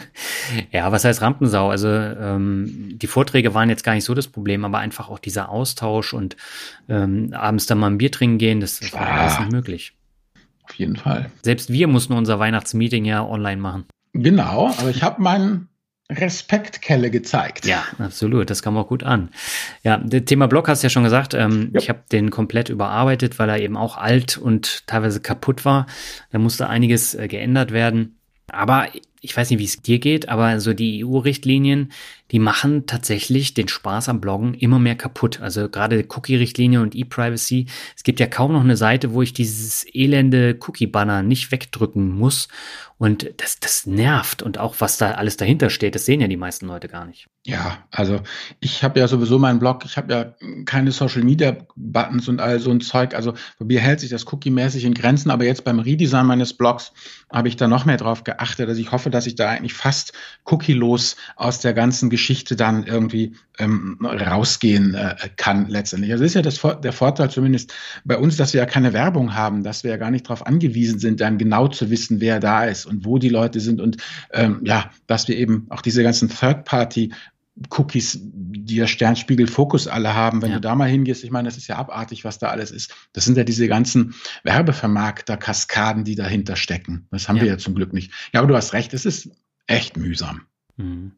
[0.72, 1.68] ja, was heißt Rampensau?
[1.68, 5.50] Also ähm, die Vorträge waren jetzt gar nicht so das Problem, aber einfach auch dieser
[5.50, 6.36] Austausch und
[6.88, 9.92] ähm, abends dann mal ein Bier trinken gehen, das, das war alles nicht möglich.
[10.62, 11.30] Auf jeden Fall.
[11.42, 13.84] Selbst wir mussten unser Weihnachtsmeeting ja online machen.
[14.14, 15.68] Genau, aber ich habe meinen
[16.10, 17.66] Respektkelle gezeigt.
[17.66, 18.50] Ja, absolut.
[18.50, 19.30] Das kam auch gut an.
[19.82, 21.34] Ja, das Thema Blog hast du ja schon gesagt.
[21.34, 21.80] Ähm, ja.
[21.80, 25.86] Ich habe den komplett überarbeitet, weil er eben auch alt und teilweise kaputt war.
[26.30, 28.18] Da musste einiges äh, geändert werden.
[28.48, 28.88] Aber
[29.20, 31.92] ich weiß nicht, wie es dir geht, aber so die EU-Richtlinien,
[32.32, 35.40] die machen tatsächlich den Spaß am Bloggen immer mehr kaputt.
[35.40, 37.66] Also gerade Cookie-Richtlinie und E-Privacy.
[37.94, 42.48] Es gibt ja kaum noch eine Seite, wo ich dieses elende Cookie-Banner nicht wegdrücken muss.
[43.02, 44.42] Und das, das nervt.
[44.42, 47.28] Und auch was da alles dahinter steht, das sehen ja die meisten Leute gar nicht.
[47.44, 48.20] Ja, also
[48.60, 52.60] ich habe ja sowieso meinen Blog, ich habe ja keine Social Media Buttons und all
[52.60, 53.16] so ein Zeug.
[53.16, 56.92] Also bei mir hält sich das cookie-mäßig in Grenzen, aber jetzt beim Redesign meines Blogs
[57.32, 58.68] habe ich da noch mehr drauf geachtet.
[58.68, 60.12] Also ich hoffe, dass ich da eigentlich fast
[60.44, 62.21] cookie-los aus der ganzen Geschichte
[62.56, 66.12] dann irgendwie ähm, rausgehen äh, kann letztendlich.
[66.12, 67.72] Also das ist ja das, der Vorteil zumindest
[68.04, 70.98] bei uns, dass wir ja keine Werbung haben, dass wir ja gar nicht darauf angewiesen
[70.98, 73.96] sind, dann genau zu wissen, wer da ist und wo die Leute sind und
[74.32, 77.12] ähm, ja, dass wir eben auch diese ganzen Third-Party
[77.70, 80.56] Cookies, die ja Sternspiegel Fokus alle haben, wenn ja.
[80.56, 82.94] du da mal hingehst, ich meine, das ist ja abartig, was da alles ist.
[83.12, 87.06] Das sind ja diese ganzen Werbevermarkter-Kaskaden, die dahinter stecken.
[87.10, 87.42] Das haben ja.
[87.42, 88.10] wir ja zum Glück nicht.
[88.32, 89.30] Ja, aber du hast recht, es ist
[89.66, 90.42] echt mühsam.
[90.76, 91.12] Mhm.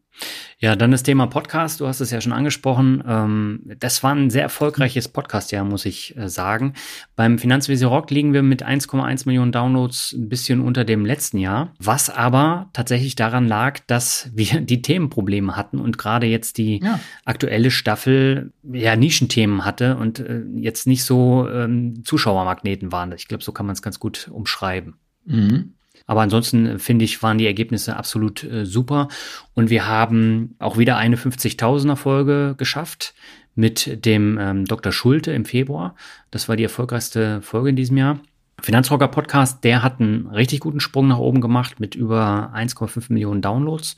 [0.59, 1.81] Ja, dann das Thema Podcast.
[1.81, 3.03] Du hast es ja schon angesprochen.
[3.07, 6.75] Ähm, das war ein sehr erfolgreiches Podcast-Jahr, muss ich äh, sagen.
[7.17, 11.75] Beim Finanzvisier Rock liegen wir mit 1,1 Millionen Downloads ein bisschen unter dem letzten Jahr,
[11.79, 17.01] was aber tatsächlich daran lag, dass wir die Themenprobleme hatten und gerade jetzt die ja.
[17.25, 23.13] aktuelle Staffel ja Nischenthemen hatte und äh, jetzt nicht so ähm, Zuschauermagneten waren.
[23.13, 24.95] Ich glaube, so kann man es ganz gut umschreiben.
[25.27, 25.75] Mhm.
[26.07, 29.09] Aber ansonsten äh, finde ich, waren die Ergebnisse absolut äh, super.
[29.55, 33.15] Und wir haben auch wieder eine 50.000er Folge geschafft
[33.55, 34.93] mit dem ähm, Dr.
[34.93, 35.95] Schulte im Februar.
[36.31, 38.19] Das war die erfolgreichste Folge in diesem Jahr.
[38.61, 43.43] Finanzrocker Podcast, der hat einen richtig guten Sprung nach oben gemacht mit über 1,5 Millionen
[43.43, 43.97] Downloads.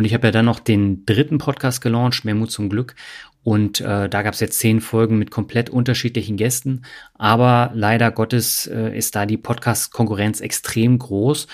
[0.00, 2.94] Und ich habe ja dann noch den dritten Podcast gelauncht, Mehr Mut zum Glück.
[3.42, 6.86] Und äh, da gab es jetzt zehn Folgen mit komplett unterschiedlichen Gästen.
[7.12, 11.48] Aber leider Gottes äh, ist da die Podcast-Konkurrenz extrem groß.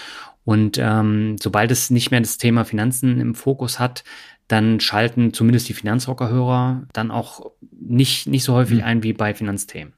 [0.45, 4.05] Und ähm, sobald es nicht mehr das Thema Finanzen im Fokus hat,
[4.47, 8.85] dann schalten zumindest die Finanzrocker-Hörer dann auch nicht, nicht so häufig mhm.
[8.85, 9.93] ein wie bei Finanzthemen.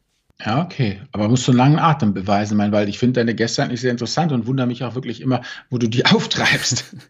[0.45, 1.01] Ja, okay.
[1.11, 3.91] Aber musst du einen langen Atem beweisen, mein, weil ich finde deine Gäste eigentlich sehr
[3.91, 6.97] interessant und wundere mich auch wirklich immer, wo du die auftreibst.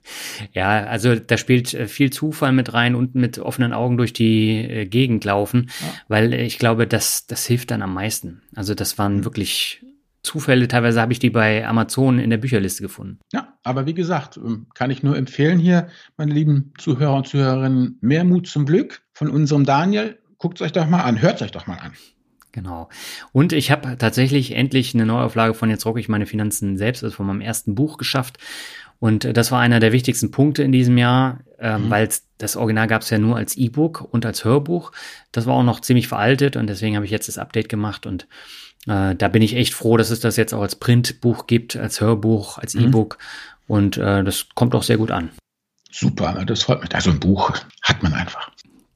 [0.52, 4.56] Ja, also da spielt äh, viel Zufall mit rein und mit offenen Augen durch die
[4.56, 5.86] äh, Gegend laufen, ja.
[6.06, 8.42] weil ich glaube, das, das hilft dann am meisten.
[8.54, 9.24] Also das waren mhm.
[9.24, 9.84] wirklich
[10.22, 10.68] Zufälle.
[10.68, 13.18] Teilweise habe ich die bei Amazon in der Bücherliste gefunden.
[13.32, 17.98] Ja, aber wie gesagt, ähm, kann ich nur empfehlen hier, meine lieben Zuhörer und Zuhörerinnen,
[18.00, 20.18] mehr Mut zum Glück von unserem Daniel.
[20.38, 21.92] Guckt es euch doch mal an, hört es euch doch mal an.
[22.58, 22.88] Genau.
[23.30, 27.14] Und ich habe tatsächlich endlich eine Neuauflage von Jetzt rocke ich meine Finanzen selbst, also
[27.14, 28.38] von meinem ersten Buch geschafft.
[28.98, 31.88] Und äh, das war einer der wichtigsten Punkte in diesem Jahr, äh, mhm.
[31.88, 34.90] weil das Original gab es ja nur als E-Book und als Hörbuch.
[35.30, 38.26] Das war auch noch ziemlich veraltet und deswegen habe ich jetzt das Update gemacht und
[38.88, 42.00] äh, da bin ich echt froh, dass es das jetzt auch als Printbuch gibt, als
[42.00, 42.86] Hörbuch, als mhm.
[42.86, 43.18] E-Book
[43.68, 45.30] und äh, das kommt auch sehr gut an.
[45.92, 46.92] Super, das freut mich.
[46.92, 48.50] Also ein Buch hat man einfach.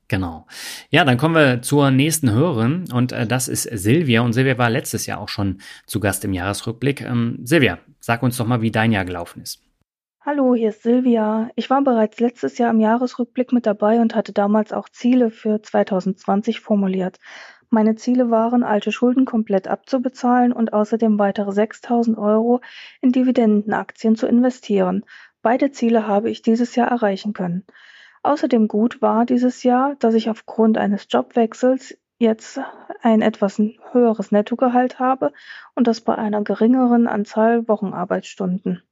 [0.09, 0.47] Genau.
[0.91, 4.21] Ja, dann kommen wir zur nächsten Hörerin und äh, das ist Silvia.
[4.21, 7.01] Und Silvia war letztes Jahr auch schon zu Gast im Jahresrückblick.
[7.01, 9.63] Ähm, Silvia, sag uns doch mal, wie dein Jahr gelaufen ist.
[10.25, 11.51] Hallo, hier ist Silvia.
[11.57, 15.61] Ich war bereits letztes Jahr im Jahresrückblick mit dabei und hatte damals auch Ziele für
[15.63, 17.19] 2020 formuliert.
[17.71, 22.61] Meine Ziele waren, alte Schulden komplett abzubezahlen und außerdem weitere 6000 Euro
[23.01, 25.05] in Dividendenaktien zu investieren.
[25.41, 27.65] Beide Ziele habe ich dieses Jahr erreichen können.
[28.23, 32.61] Außerdem gut war dieses Jahr, dass ich aufgrund eines Jobwechsels jetzt
[33.03, 35.33] ein etwas höheres Nettogehalt habe
[35.75, 38.83] und das bei einer geringeren Anzahl Wochenarbeitsstunden.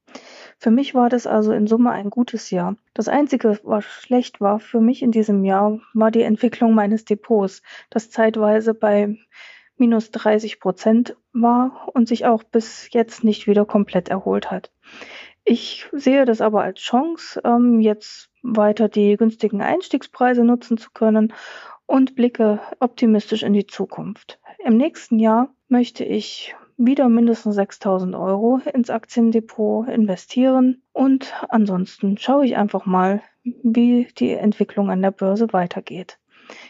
[0.57, 2.75] Für mich war das also in Summe ein gutes Jahr.
[2.93, 7.63] Das Einzige, was schlecht war für mich in diesem Jahr, war die Entwicklung meines Depots,
[7.89, 9.17] das zeitweise bei
[9.77, 14.71] minus 30 Prozent war und sich auch bis jetzt nicht wieder komplett erholt hat.
[15.43, 21.33] Ich sehe das aber als Chance, ähm, jetzt weiter die günstigen Einstiegspreise nutzen zu können
[21.85, 24.39] und blicke optimistisch in die Zukunft.
[24.63, 32.45] Im nächsten Jahr möchte ich wieder mindestens 6000 Euro ins Aktiendepot investieren und ansonsten schaue
[32.45, 36.17] ich einfach mal, wie die Entwicklung an der Börse weitergeht.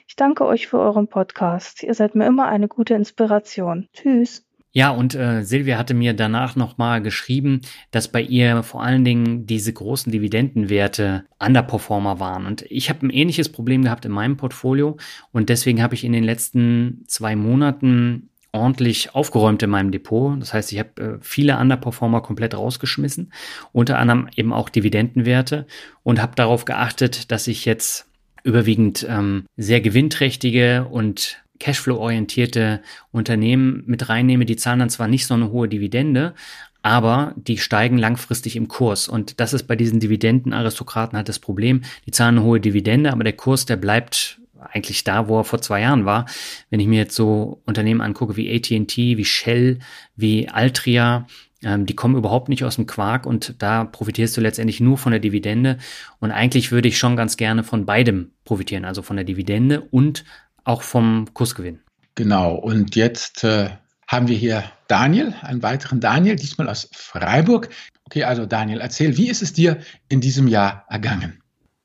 [0.07, 1.83] Ich danke euch für euren Podcast.
[1.83, 3.89] Ihr seid mir immer eine gute Inspiration.
[3.93, 4.45] Tschüss.
[4.73, 9.45] Ja, und äh, Silvia hatte mir danach nochmal geschrieben, dass bei ihr vor allen Dingen
[9.45, 12.45] diese großen Dividendenwerte Underperformer waren.
[12.45, 14.97] Und ich habe ein ähnliches Problem gehabt in meinem Portfolio
[15.33, 20.39] und deswegen habe ich in den letzten zwei Monaten ordentlich aufgeräumt in meinem Depot.
[20.39, 23.33] Das heißt, ich habe äh, viele Underperformer komplett rausgeschmissen,
[23.73, 25.67] unter anderem eben auch Dividendenwerte
[26.03, 28.07] und habe darauf geachtet, dass ich jetzt
[28.43, 35.35] überwiegend ähm, sehr gewinnträchtige und Cashflow-orientierte Unternehmen mit reinnehme, die zahlen dann zwar nicht so
[35.35, 36.33] eine hohe Dividende,
[36.81, 39.07] aber die steigen langfristig im Kurs.
[39.07, 41.81] Und das ist bei diesen Dividendenaristokraten halt das Problem.
[42.05, 45.61] Die zahlen eine hohe Dividende, aber der Kurs, der bleibt eigentlich da, wo er vor
[45.61, 46.25] zwei Jahren war.
[46.69, 49.79] Wenn ich mir jetzt so Unternehmen angucke wie AT&T, wie Shell,
[50.15, 51.27] wie Altria,
[51.63, 55.11] ähm, die kommen überhaupt nicht aus dem Quark und da profitierst du letztendlich nur von
[55.11, 55.77] der Dividende.
[56.19, 60.23] Und eigentlich würde ich schon ganz gerne von beidem profitieren, also von der Dividende und
[60.63, 61.79] auch vom Kursgewinn.
[62.15, 63.69] Genau, und jetzt äh,
[64.07, 67.69] haben wir hier Daniel, einen weiteren Daniel, diesmal aus Freiburg.
[68.05, 71.41] Okay, also Daniel, erzähl, wie ist es dir in diesem Jahr ergangen?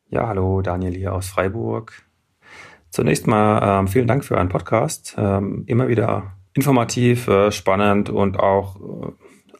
[0.08, 2.02] Ja, hallo, Daniel hier aus Freiburg.
[2.90, 5.14] Zunächst mal ähm, vielen Dank für einen Podcast.
[5.18, 9.12] Ähm, immer wieder informativ, äh, spannend und auch äh,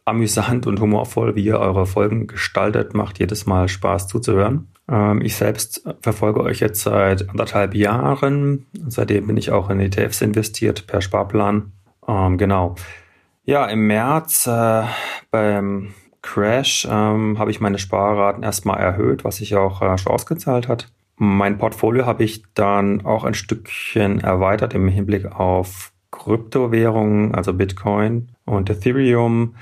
[0.07, 2.95] amüsant und humorvoll, wie ihr eure Folgen gestaltet.
[2.95, 4.69] Macht jedes Mal Spaß zuzuhören.
[4.89, 8.67] Ähm, ich selbst verfolge euch jetzt seit anderthalb Jahren.
[8.87, 11.73] Seitdem bin ich auch in ETFs investiert per Sparplan.
[12.09, 12.77] Ähm, genau.
[13.45, 14.85] Ja, im März äh,
[15.31, 20.69] beim Crash ähm, habe ich meine Sparraten erstmal erhöht, was sich auch äh, schon ausgezahlt
[20.69, 20.89] hat.
[21.17, 28.29] Mein Portfolio habe ich dann auch ein Stückchen erweitert im Hinblick auf Kryptowährungen, also Bitcoin
[28.45, 29.55] und Ethereum.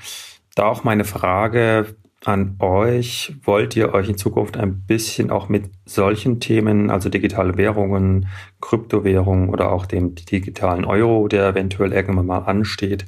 [0.55, 1.95] Da auch meine Frage,
[2.27, 3.35] an euch.
[3.43, 8.27] Wollt ihr euch in Zukunft ein bisschen auch mit solchen Themen, also digitale Währungen,
[8.61, 13.05] Kryptowährungen oder auch dem digitalen Euro, der eventuell irgendwann mal ansteht,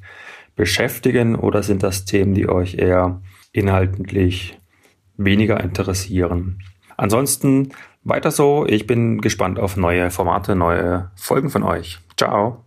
[0.55, 1.35] beschäftigen?
[1.35, 4.59] Oder sind das Themen, die euch eher inhaltlich
[5.17, 6.59] weniger interessieren?
[6.95, 7.69] Ansonsten
[8.03, 8.65] weiter so.
[8.67, 11.99] Ich bin gespannt auf neue Formate, neue Folgen von euch.
[12.17, 12.66] Ciao.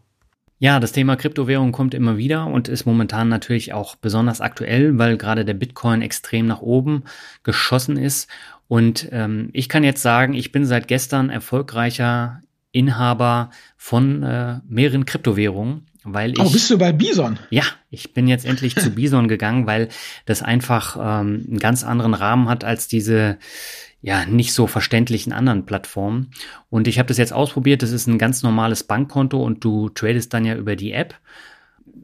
[0.63, 5.17] Ja, das Thema Kryptowährung kommt immer wieder und ist momentan natürlich auch besonders aktuell, weil
[5.17, 7.05] gerade der Bitcoin extrem nach oben
[7.43, 8.29] geschossen ist.
[8.69, 12.43] Und ähm, ich kann jetzt sagen, ich bin seit gestern erfolgreicher
[12.73, 15.87] Inhaber von äh, mehreren Kryptowährungen.
[16.05, 17.39] Weil oh, ich, oh, bist du bei Bison?
[17.49, 19.89] Ja, ich bin jetzt endlich zu Bison gegangen, weil
[20.27, 23.39] das einfach ähm, einen ganz anderen Rahmen hat als diese
[24.03, 26.31] ja nicht so verständlichen anderen Plattformen.
[26.71, 27.83] Und ich habe das jetzt ausprobiert.
[27.83, 31.15] Das ist ein ganz normales Bankkonto und du tradest dann ja über die App.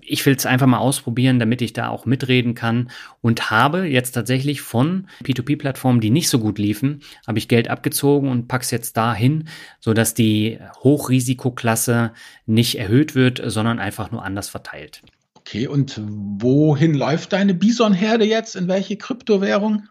[0.00, 2.90] Ich will es einfach mal ausprobieren, damit ich da auch mitreden kann
[3.22, 8.30] und habe jetzt tatsächlich von P2P-Plattformen, die nicht so gut liefen, habe ich Geld abgezogen
[8.30, 9.48] und pack's jetzt dahin,
[9.80, 12.12] sodass die Hochrisikoklasse
[12.46, 15.02] nicht erhöht wird, sondern einfach nur anders verteilt.
[15.34, 18.56] Okay, und wohin läuft deine Bison-Herde jetzt?
[18.56, 19.88] In welche Kryptowährung?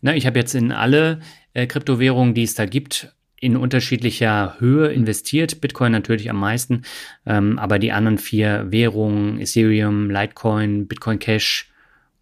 [0.00, 1.20] Na, ich habe jetzt in alle
[1.54, 5.60] äh, Kryptowährungen, die es da gibt, in unterschiedlicher Höhe investiert.
[5.60, 6.82] Bitcoin natürlich am meisten,
[7.26, 11.70] ähm, aber die anderen vier Währungen, Ethereum, Litecoin, Bitcoin Cash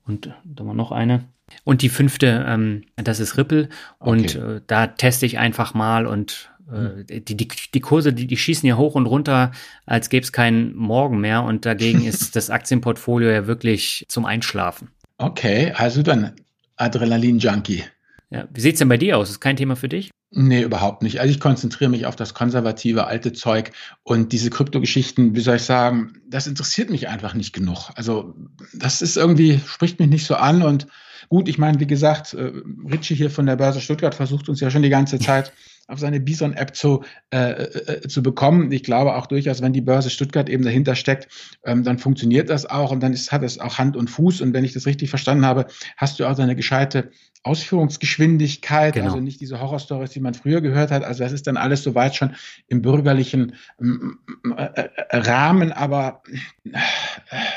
[0.07, 1.25] und da war noch eine.
[1.65, 3.69] Und die fünfte, ähm, das ist Ripple.
[3.99, 4.57] Und okay.
[4.57, 7.25] äh, da teste ich einfach mal und äh, hm.
[7.25, 9.53] die, die, die Kurse, die, die schießen ja hoch und runter,
[9.87, 11.43] als gäbe es keinen Morgen mehr.
[11.43, 14.91] Und dagegen ist das Aktienportfolio ja wirklich zum Einschlafen.
[15.19, 16.33] Okay, also dann
[16.79, 17.85] Adrenalin-Junkie.
[18.31, 19.31] Ja, wie sieht's denn bei dir aus?
[19.31, 20.11] Ist kein Thema für dich?
[20.31, 21.21] Nee, überhaupt nicht.
[21.21, 25.62] Also ich konzentriere mich auf das konservative alte Zeug und diese Kryptogeschichten, wie soll ich
[25.62, 27.91] sagen, das interessiert mich einfach nicht genug.
[27.95, 28.35] Also
[28.75, 30.87] das ist irgendwie, spricht mich nicht so an und
[31.31, 32.53] gut, ich meine, wie gesagt, äh,
[32.91, 35.53] Ritchie hier von der Börse Stuttgart versucht uns ja schon die ganze Zeit
[35.88, 38.70] auf seine Bison-App zu, äh, äh, zu bekommen.
[38.70, 41.29] Ich glaube auch durchaus, wenn die Börse Stuttgart eben dahinter steckt,
[41.64, 44.42] ähm, dann funktioniert das auch und dann ist, hat es auch Hand und Fuß.
[44.42, 47.11] Und wenn ich das richtig verstanden habe, hast du auch eine gescheite
[47.42, 49.07] Ausführungsgeschwindigkeit, genau.
[49.07, 51.05] also nicht diese Horrorstories, die man früher gehört hat.
[51.05, 56.22] Also das ist dann alles soweit schon im bürgerlichen äh, äh, Rahmen, aber
[56.64, 56.79] äh,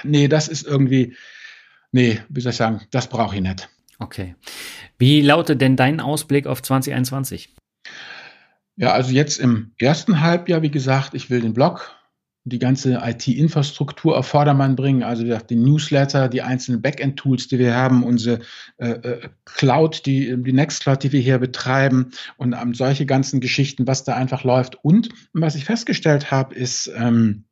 [0.04, 1.16] nee, das ist irgendwie,
[1.92, 3.70] nee, wie soll ich sagen, das brauche ich nicht.
[4.00, 4.36] Okay.
[4.98, 7.54] Wie lautet denn dein Ausblick auf 2021?
[8.76, 11.96] Ja, also jetzt im ersten Halbjahr, wie gesagt, ich will den Blog,
[12.44, 17.60] die ganze IT-Infrastruktur auf Vordermann bringen, also wie gesagt, den Newsletter, die einzelnen Backend-Tools, die
[17.60, 18.40] wir haben, unsere
[18.78, 23.86] äh, äh, Cloud, die, die Nextcloud, die wir hier betreiben und ähm, solche ganzen Geschichten,
[23.86, 24.84] was da einfach läuft.
[24.84, 27.46] Und was ich festgestellt habe, ist, ähm,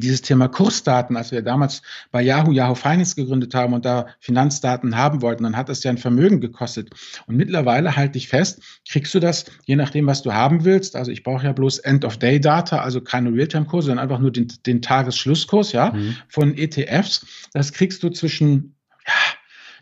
[0.00, 4.96] dieses Thema Kursdaten, als wir damals bei Yahoo Yahoo Finance gegründet haben und da Finanzdaten
[4.96, 6.90] haben wollten, dann hat das ja ein Vermögen gekostet.
[7.26, 10.96] Und mittlerweile halte ich fest, kriegst du das, je nachdem, was du haben willst.
[10.96, 15.72] Also ich brauche ja bloß End-of-Day-Data, also keine Realtime-Kurse, sondern einfach nur den, den Tagesschlusskurs,
[15.72, 16.16] ja, mhm.
[16.28, 17.26] von ETFs.
[17.52, 19.14] Das kriegst du zwischen, ja,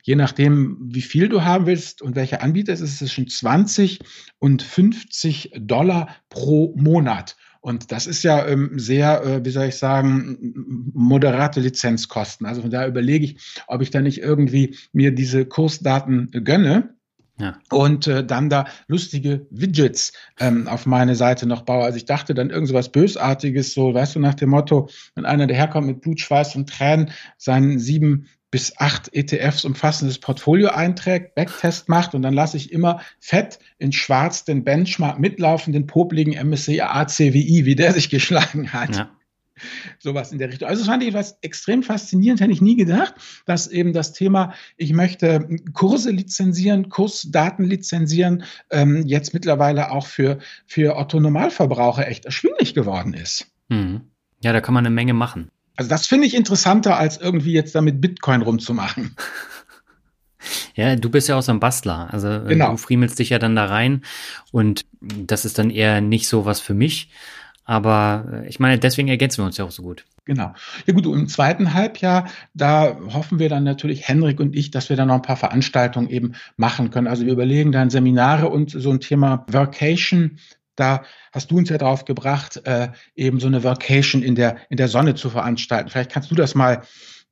[0.05, 3.29] je nachdem, wie viel du haben willst und welcher Anbieter es ist, ist es zwischen
[3.29, 4.01] 20
[4.39, 7.37] und 50 Dollar pro Monat.
[7.65, 12.47] Und das ist ja ähm, sehr, äh, wie soll ich sagen, moderate Lizenzkosten.
[12.47, 16.95] Also von daher überlege ich, ob ich da nicht irgendwie mir diese Kursdaten gönne.
[17.41, 17.57] Ja.
[17.71, 21.85] Und äh, dann da lustige Widgets ähm, auf meine Seite noch baue.
[21.85, 25.25] Also ich dachte dann irgend so was Bösartiges, so, weißt du, nach dem Motto, wenn
[25.25, 31.35] einer daherkommt mit Blut, Schweiß und Tränen, seinen sieben bis acht ETFs umfassendes Portfolio einträgt,
[31.35, 36.35] Backtest macht und dann lasse ich immer fett in schwarz den Benchmark mitlaufen, den popligen
[36.35, 38.95] MSCI ACWI, wie der sich geschlagen hat.
[38.95, 39.11] Ja.
[39.99, 40.69] Sowas in der Richtung.
[40.69, 43.15] Also das fand ich etwas extrem faszinierend, hätte ich nie gedacht,
[43.45, 50.39] dass eben das Thema, ich möchte Kurse lizenzieren, Kursdaten lizenzieren, ähm, jetzt mittlerweile auch für,
[50.65, 53.49] für Otto Normalverbraucher echt erschwinglich geworden ist.
[53.69, 54.03] Mhm.
[54.45, 55.51] Ja, da kann man eine Menge machen.
[55.77, 59.17] Also das finde ich interessanter, als irgendwie jetzt damit Bitcoin rumzumachen.
[60.75, 62.09] Ja, du bist ja auch so ein Bastler.
[62.13, 62.73] Also äh, genau.
[62.73, 64.03] du friemelst dich ja dann da rein
[64.53, 67.09] und das ist dann eher nicht so was für mich.
[67.65, 70.05] Aber äh, ich meine, deswegen ergänzen wir uns ja auch so gut.
[70.27, 70.55] Genau.
[70.87, 74.97] Ja gut, im zweiten Halbjahr, da hoffen wir dann natürlich, Henrik und ich, dass wir
[74.97, 77.07] dann noch ein paar Veranstaltungen eben machen können.
[77.07, 80.39] Also wir überlegen dann Seminare und so ein Thema Workation
[80.77, 84.77] da hast du uns ja drauf gebracht, äh, eben so eine Vacation in der, in
[84.77, 85.91] der Sonne zu veranstalten.
[85.91, 86.83] Vielleicht kannst du das mal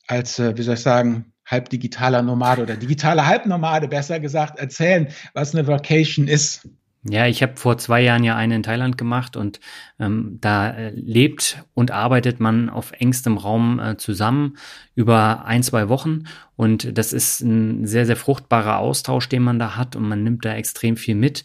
[0.07, 5.09] als, äh, wie soll ich sagen, halb digitaler Nomade oder digitaler Halbnomade besser gesagt erzählen,
[5.35, 6.69] was eine Vacation ist.
[7.05, 9.59] Ja, ich habe vor zwei Jahren ja eine in Thailand gemacht und
[9.99, 14.57] ähm, da äh, lebt und arbeitet man auf engstem Raum äh, zusammen
[14.95, 16.25] über ein, zwei Wochen
[16.55, 20.45] und das ist ein sehr, sehr fruchtbarer Austausch, den man da hat und man nimmt
[20.45, 21.45] da extrem viel mit.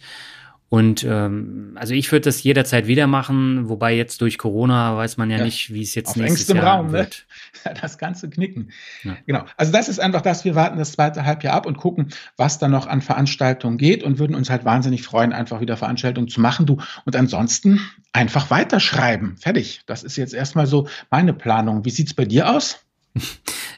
[0.69, 5.29] Und ähm, also ich würde das jederzeit wieder machen, wobei jetzt durch Corona weiß man
[5.31, 6.93] ja, ja nicht, wie es jetzt auf nächstes engstem Jahr Raum, ne?
[6.93, 7.25] wird.
[7.63, 7.73] Ne?
[7.81, 8.71] Das ganze Knicken.
[9.03, 9.17] Ja.
[9.25, 9.45] Genau.
[9.57, 12.67] Also das ist einfach das, wir warten das zweite Halbjahr ab und gucken, was da
[12.67, 16.65] noch an Veranstaltungen geht und würden uns halt wahnsinnig freuen, einfach wieder Veranstaltungen zu machen.
[16.65, 17.81] Du und ansonsten
[18.13, 19.37] einfach weiterschreiben.
[19.37, 19.81] Fertig.
[19.85, 21.83] Das ist jetzt erstmal so meine Planung.
[21.85, 22.79] Wie sieht's bei dir aus?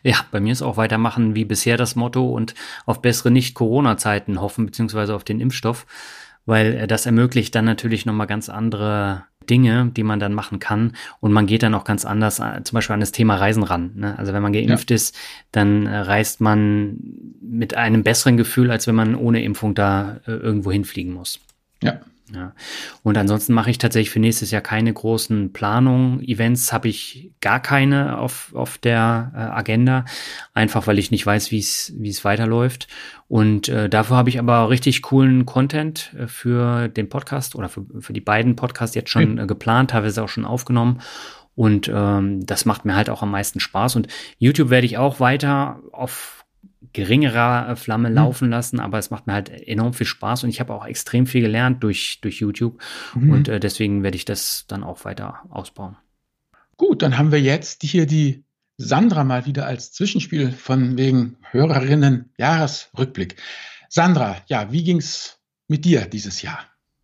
[0.01, 4.65] Ja, bei mir ist auch weitermachen wie bisher das Motto und auf bessere Nicht-Corona-Zeiten hoffen,
[4.65, 5.85] beziehungsweise auf den Impfstoff
[6.49, 10.93] weil äh, das ermöglicht dann natürlich nochmal ganz andere Dinge, die man dann machen kann.
[11.19, 13.91] Und man geht dann auch ganz anders äh, zum Beispiel an das Thema Reisen ran.
[13.95, 14.17] Ne?
[14.17, 14.95] Also wenn man geimpft ja.
[14.95, 15.17] ist,
[15.51, 16.97] dann äh, reist man
[17.41, 21.39] mit einem besseren Gefühl, als wenn man ohne Impfung da irgendwo hinfliegen muss.
[21.81, 22.01] Ja.
[22.33, 22.53] Ja.
[23.03, 26.21] Und ansonsten mache ich tatsächlich für nächstes Jahr keine großen Planungen.
[26.21, 30.05] Events habe ich gar keine auf, auf der äh, Agenda,
[30.53, 32.87] einfach weil ich nicht weiß, wie es wie es weiterläuft.
[33.27, 37.85] Und äh, dafür habe ich aber richtig coolen Content äh, für den Podcast oder für,
[37.99, 41.01] für die beiden Podcasts jetzt schon äh, geplant, teilweise auch schon aufgenommen.
[41.55, 43.97] Und ähm, das macht mir halt auch am meisten Spaß.
[43.97, 46.38] Und YouTube werde ich auch weiter auf
[46.93, 48.15] geringerer äh, Flamme mhm.
[48.15, 51.27] laufen lassen, aber es macht mir halt enorm viel Spaß und ich habe auch extrem
[51.27, 52.81] viel gelernt durch, durch YouTube
[53.15, 53.31] mhm.
[53.31, 55.97] und äh, deswegen werde ich das dann auch weiter ausbauen.
[56.77, 58.45] Gut, dann haben wir jetzt hier die
[58.77, 63.35] Sandra mal wieder als Zwischenspiel von wegen Hörerinnen Jahresrückblick.
[63.89, 66.59] Sandra, ja, wie ging's mit dir dieses Jahr?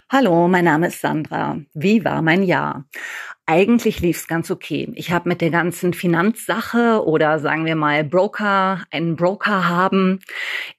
[0.07, 1.59] Hallo, mein Name ist Sandra.
[1.73, 2.85] Wie war mein Jahr?
[3.47, 4.91] Eigentlich lief es ganz okay.
[4.95, 10.19] Ich habe mit der ganzen Finanzsache oder sagen wir mal Broker, einen Broker haben,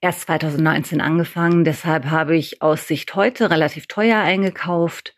[0.00, 1.64] erst 2019 angefangen.
[1.64, 5.14] Deshalb habe ich aus Sicht heute relativ teuer eingekauft,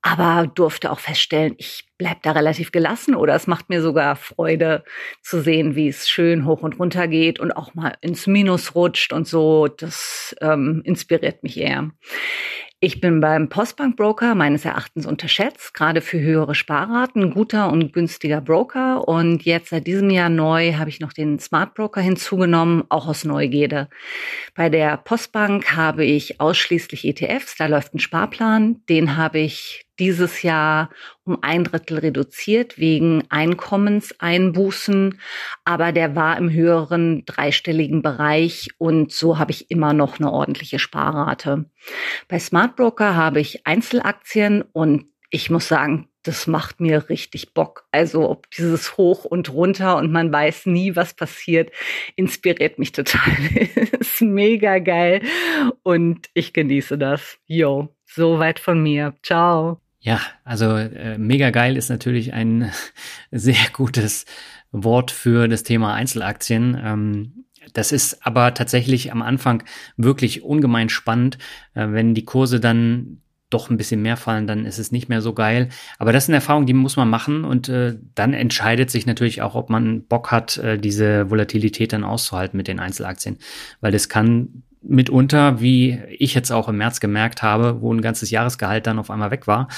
[0.00, 4.84] aber durfte auch feststellen, ich bleib da relativ gelassen oder es macht mir sogar Freude
[5.22, 9.12] zu sehen, wie es schön hoch und runter geht und auch mal ins Minus rutscht
[9.12, 9.66] und so.
[9.66, 11.90] Das ähm, inspiriert mich eher.
[12.86, 19.08] Ich bin beim Postbank-Broker meines Erachtens unterschätzt, gerade für höhere Sparraten, guter und günstiger Broker.
[19.08, 23.24] Und jetzt seit diesem Jahr neu habe ich noch den Smart Broker hinzugenommen, auch aus
[23.24, 23.88] Neugierde.
[24.54, 30.42] Bei der Postbank habe ich ausschließlich ETFs, da läuft ein Sparplan, den habe ich dieses
[30.42, 30.90] Jahr
[31.26, 35.20] um ein Drittel reduziert wegen Einkommenseinbußen,
[35.64, 40.78] aber der war im höheren dreistelligen Bereich und so habe ich immer noch eine ordentliche
[40.78, 41.66] Sparrate.
[42.28, 47.86] Bei Smart Broker habe ich Einzelaktien und ich muss sagen, das macht mir richtig Bock.
[47.92, 51.70] Also ob dieses Hoch und runter und man weiß nie, was passiert,
[52.16, 53.32] inspiriert mich total.
[54.00, 55.22] ist mega geil
[55.82, 57.38] und ich genieße das.
[57.46, 59.14] Yo, soweit von mir.
[59.22, 59.80] Ciao.
[60.06, 62.70] Ja, also äh, mega geil ist natürlich ein
[63.32, 64.24] sehr gutes
[64.70, 66.80] Wort für das Thema Einzelaktien.
[66.80, 69.64] Ähm, das ist aber tatsächlich am Anfang
[69.96, 71.38] wirklich ungemein spannend.
[71.74, 75.22] Äh, wenn die Kurse dann doch ein bisschen mehr fallen, dann ist es nicht mehr
[75.22, 75.70] so geil.
[75.98, 79.42] Aber das ist eine Erfahrung, die muss man machen und äh, dann entscheidet sich natürlich
[79.42, 83.38] auch, ob man Bock hat, äh, diese Volatilität dann auszuhalten mit den Einzelaktien.
[83.80, 88.30] Weil das kann mitunter, wie ich jetzt auch im März gemerkt habe, wo ein ganzes
[88.30, 89.68] Jahresgehalt dann auf einmal weg war,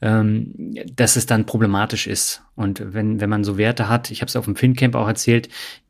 [0.00, 2.42] ähm, dass es dann problematisch ist.
[2.54, 5.48] Und wenn, wenn man so Werte hat, ich habe es auf dem FinCamp auch erzählt,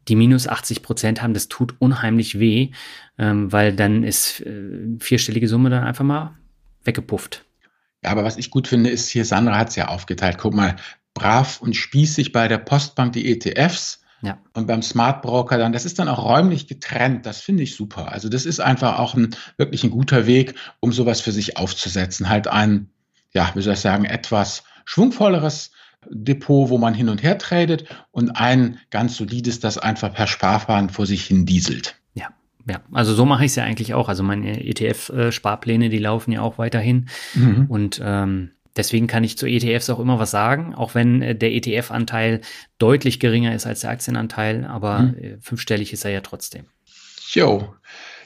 [0.08, 2.70] die minus 80 Prozent haben, das tut unheimlich weh,
[3.18, 6.36] ähm, weil dann ist äh, vierstellige Summe dann einfach mal
[6.84, 7.44] weggepufft.
[8.04, 10.38] Ja, aber was ich gut finde, ist hier, Sandra hat es ja aufgeteilt.
[10.38, 10.76] Guck mal,
[11.14, 14.38] brav und spießig bei der Postbank die ETFs ja.
[14.54, 17.26] Und beim Smart Broker dann, das ist dann auch räumlich getrennt.
[17.26, 18.10] Das finde ich super.
[18.10, 22.28] Also das ist einfach auch ein wirklich ein guter Weg, um sowas für sich aufzusetzen.
[22.28, 22.90] Halt ein,
[23.32, 25.70] ja, wie soll ich sagen, etwas schwungvolleres
[26.10, 30.90] Depot, wo man hin und her tradet und ein ganz solides, das einfach per Sparfahren
[30.90, 31.96] vor sich hin dieselt.
[32.14, 32.28] Ja.
[32.68, 34.08] Ja, also so mache ich es ja eigentlich auch.
[34.08, 37.08] Also meine ETF-Sparpläne, die laufen ja auch weiterhin.
[37.34, 37.66] Mhm.
[37.68, 41.52] Und ähm, Deswegen kann ich zu ETFs auch immer was sagen, auch wenn äh, der
[41.52, 42.40] ETF-Anteil
[42.78, 45.38] deutlich geringer ist als der Aktienanteil, aber mhm.
[45.40, 46.66] fünfstellig ist er ja trotzdem.
[47.32, 47.74] Jo.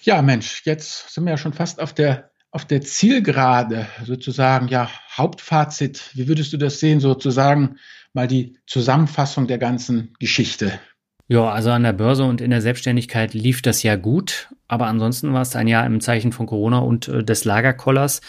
[0.03, 4.91] Ja, Mensch, jetzt sind wir ja schon fast auf der, auf der Zielgerade, sozusagen, ja,
[5.17, 6.11] Hauptfazit.
[6.15, 7.77] Wie würdest du das sehen, sozusagen
[8.13, 10.81] mal die Zusammenfassung der ganzen Geschichte?
[11.29, 15.33] Ja, also an der Börse und in der Selbstständigkeit lief das ja gut, aber ansonsten
[15.33, 18.21] war es ein Jahr im Zeichen von Corona und äh, des Lagerkollers.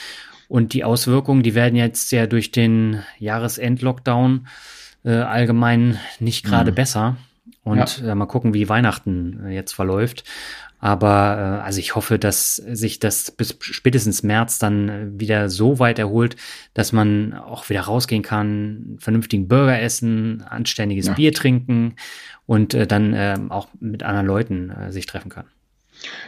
[0.51, 4.47] Und die Auswirkungen, die werden jetzt ja durch den Jahresend-Lockdown
[5.05, 6.75] äh, allgemein nicht gerade mhm.
[6.75, 7.15] besser.
[7.63, 8.11] Und ja.
[8.11, 10.25] äh, mal gucken, wie Weihnachten äh, jetzt verläuft.
[10.77, 15.99] Aber äh, also ich hoffe, dass sich das bis spätestens März dann wieder so weit
[15.99, 16.35] erholt,
[16.73, 21.13] dass man auch wieder rausgehen kann, vernünftigen Burger essen, anständiges ja.
[21.13, 21.95] Bier trinken
[22.45, 25.45] und äh, dann äh, auch mit anderen Leuten äh, sich treffen kann.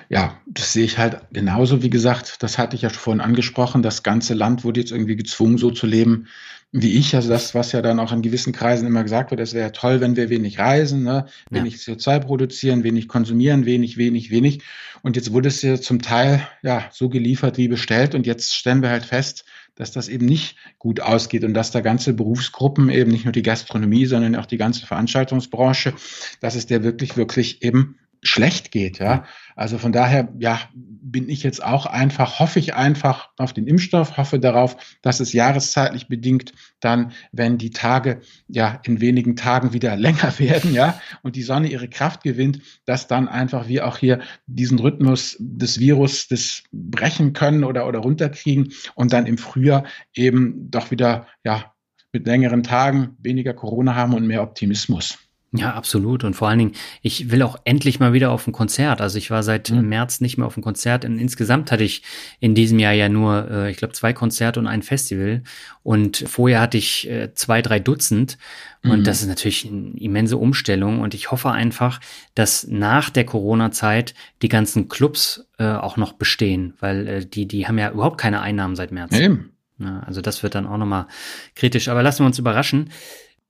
[0.10, 1.82] Ja, das sehe ich halt genauso.
[1.82, 3.82] Wie gesagt, das hatte ich ja vorhin angesprochen.
[3.82, 6.28] Das ganze Land wurde jetzt irgendwie gezwungen, so zu leben
[6.74, 7.16] wie ich.
[7.16, 10.02] Also das, was ja dann auch in gewissen Kreisen immer gesagt wird, es wäre toll,
[10.02, 11.28] wenn wir wenig reisen, ne?
[11.50, 11.94] wenig ja.
[11.94, 14.64] CO2 produzieren, wenig konsumieren, wenig, wenig, wenig.
[15.04, 18.16] Und jetzt wurde es ja zum Teil ja so geliefert wie bestellt.
[18.16, 19.46] Und jetzt stellen wir halt fest,
[19.76, 23.42] dass das eben nicht gut ausgeht und dass da ganze Berufsgruppen, eben nicht nur die
[23.42, 25.94] Gastronomie, sondern auch die ganze Veranstaltungsbranche,
[26.42, 29.26] dass es der wirklich, wirklich eben schlecht geht, ja.
[29.56, 34.18] Also von daher, ja, bin ich jetzt auch einfach, hoffe ich einfach auf den Impfstoff,
[34.18, 39.96] hoffe darauf, dass es jahreszeitlich bedingt dann, wenn die Tage ja in wenigen Tagen wieder
[39.98, 44.22] länger werden, ja, und die Sonne ihre Kraft gewinnt, dass dann einfach wir auch hier
[44.48, 49.84] diesen Rhythmus des Virus des brechen können oder, oder runterkriegen und dann im Frühjahr
[50.16, 51.74] eben doch wieder, ja,
[52.14, 55.18] mit längeren Tagen weniger Corona haben und mehr Optimismus.
[55.56, 56.24] Ja, absolut.
[56.24, 56.72] Und vor allen Dingen,
[57.04, 59.02] ich will auch endlich mal wieder auf ein Konzert.
[59.02, 59.88] Also ich war seit mhm.
[59.88, 61.06] März nicht mehr auf ein Konzert.
[61.06, 62.02] Und insgesamt hatte ich
[62.40, 65.44] in diesem Jahr ja nur, äh, ich glaube, zwei Konzerte und ein Festival.
[65.84, 68.40] Und vorher hatte ich äh, zwei, drei Dutzend.
[68.84, 69.04] Und mhm.
[69.04, 71.02] das ist natürlich eine immense Umstellung.
[71.02, 72.00] Und ich hoffe einfach,
[72.34, 77.68] dass nach der Corona-Zeit die ganzen Clubs äh, auch noch bestehen, weil äh, die, die
[77.68, 79.16] haben ja überhaupt keine Einnahmen seit März.
[79.16, 79.52] Eben.
[79.78, 81.08] Ja, also das wird dann auch nochmal
[81.56, 81.90] kritisch.
[81.90, 82.90] Aber lassen wir uns überraschen.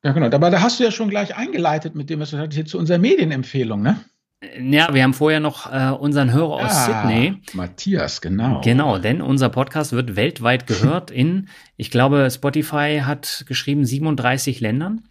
[0.03, 0.25] Ja, genau.
[0.25, 2.77] Aber da hast du ja schon gleich eingeleitet mit dem, was du sagst, hier zu
[2.77, 3.99] unserer Medienempfehlung, ne?
[4.59, 7.41] Ja, wir haben vorher noch äh, unseren Hörer aus ah, Sydney.
[7.53, 8.59] Matthias, genau.
[8.61, 11.47] Genau, denn unser Podcast wird weltweit gehört in,
[11.77, 15.03] ich glaube, Spotify hat geschrieben 37 Ländern.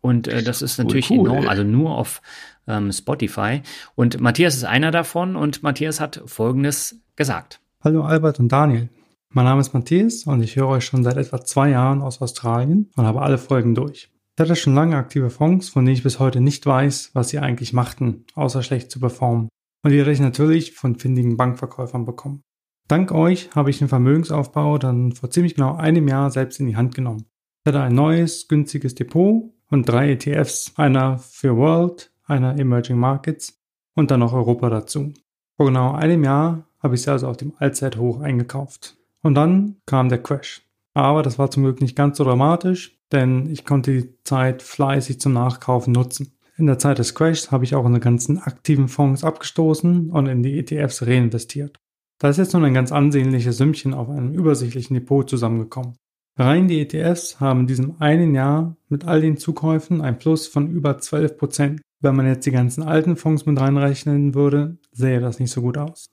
[0.00, 2.22] Und äh, das ist natürlich cool, enorm, also nur auf
[2.66, 3.60] ähm, Spotify.
[3.96, 7.60] Und Matthias ist einer davon und Matthias hat Folgendes gesagt.
[7.84, 8.88] Hallo Albert und Daniel.
[9.28, 12.90] Mein Name ist Matthias und ich höre euch schon seit etwa zwei Jahren aus Australien
[12.96, 14.10] und habe alle Folgen durch.
[14.40, 17.40] Ich hatte schon lange aktive Fonds, von denen ich bis heute nicht weiß, was sie
[17.40, 19.50] eigentlich machten, außer schlecht zu performen.
[19.82, 22.40] Und die hätte ich natürlich von findigen Bankverkäufern bekommen.
[22.88, 26.76] Dank euch habe ich den Vermögensaufbau dann vor ziemlich genau einem Jahr selbst in die
[26.76, 27.26] Hand genommen.
[27.62, 33.60] Ich hatte ein neues, günstiges Depot und drei ETFs, einer für World, einer Emerging Markets
[33.94, 35.12] und dann noch Europa dazu.
[35.58, 38.96] Vor genau einem Jahr habe ich sie also auf dem Allzeithoch eingekauft.
[39.20, 40.62] Und dann kam der Crash.
[40.94, 45.20] Aber das war zum Glück nicht ganz so dramatisch, denn ich konnte die Zeit fleißig
[45.20, 46.32] zum Nachkaufen nutzen.
[46.56, 50.42] In der Zeit des Crashs habe ich auch unsere ganzen aktiven Fonds abgestoßen und in
[50.42, 51.78] die ETFs reinvestiert.
[52.18, 55.96] Da ist jetzt nun ein ganz ansehnliches Sümmchen auf einem übersichtlichen Depot zusammengekommen.
[56.38, 60.70] Rein die ETFs haben in diesem einen Jahr mit all den Zukäufen ein Plus von
[60.70, 61.80] über 12 Prozent.
[62.00, 65.78] Wenn man jetzt die ganzen alten Fonds mit reinrechnen würde, sähe das nicht so gut
[65.78, 66.06] aus.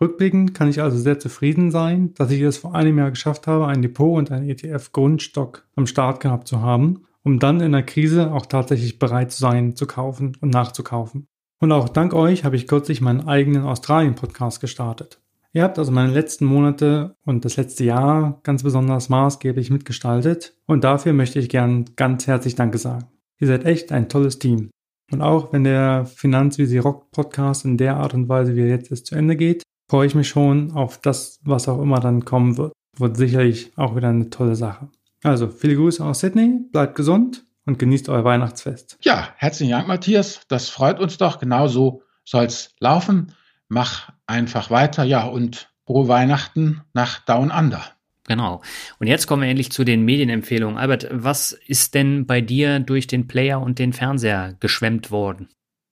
[0.00, 3.66] Rückblickend kann ich also sehr zufrieden sein, dass ich es vor einem Jahr geschafft habe,
[3.66, 8.32] ein Depot und ein ETF-Grundstock am Start gehabt zu haben, um dann in der Krise
[8.32, 11.26] auch tatsächlich bereit zu sein, zu kaufen und nachzukaufen.
[11.60, 15.20] Und auch dank euch habe ich kürzlich meinen eigenen Australien-Podcast gestartet.
[15.52, 20.82] Ihr habt also meine letzten Monate und das letzte Jahr ganz besonders maßgeblich mitgestaltet und
[20.82, 23.06] dafür möchte ich gern ganz herzlich Danke sagen.
[23.38, 24.70] Ihr seid echt ein tolles Team.
[25.12, 28.62] Und auch wenn der Finanz wie sie Rock Podcast in der Art und Weise, wie
[28.62, 32.00] er jetzt ist, zu Ende geht, freue ich mich schon auf das, was auch immer
[32.00, 32.72] dann kommen wird.
[32.96, 34.88] Wird sicherlich auch wieder eine tolle Sache.
[35.22, 38.98] Also, viele Grüße aus Sydney, bleibt gesund und genießt euer Weihnachtsfest.
[39.00, 40.42] Ja, herzlichen Dank, Matthias.
[40.48, 41.38] Das freut uns doch.
[41.38, 43.32] Genau so soll es laufen.
[43.68, 45.04] Mach einfach weiter.
[45.04, 47.82] Ja, und frohe Weihnachten nach Down Under.
[48.26, 48.62] Genau.
[48.98, 50.78] Und jetzt kommen wir endlich zu den Medienempfehlungen.
[50.78, 55.48] Albert, was ist denn bei dir durch den Player und den Fernseher geschwemmt worden?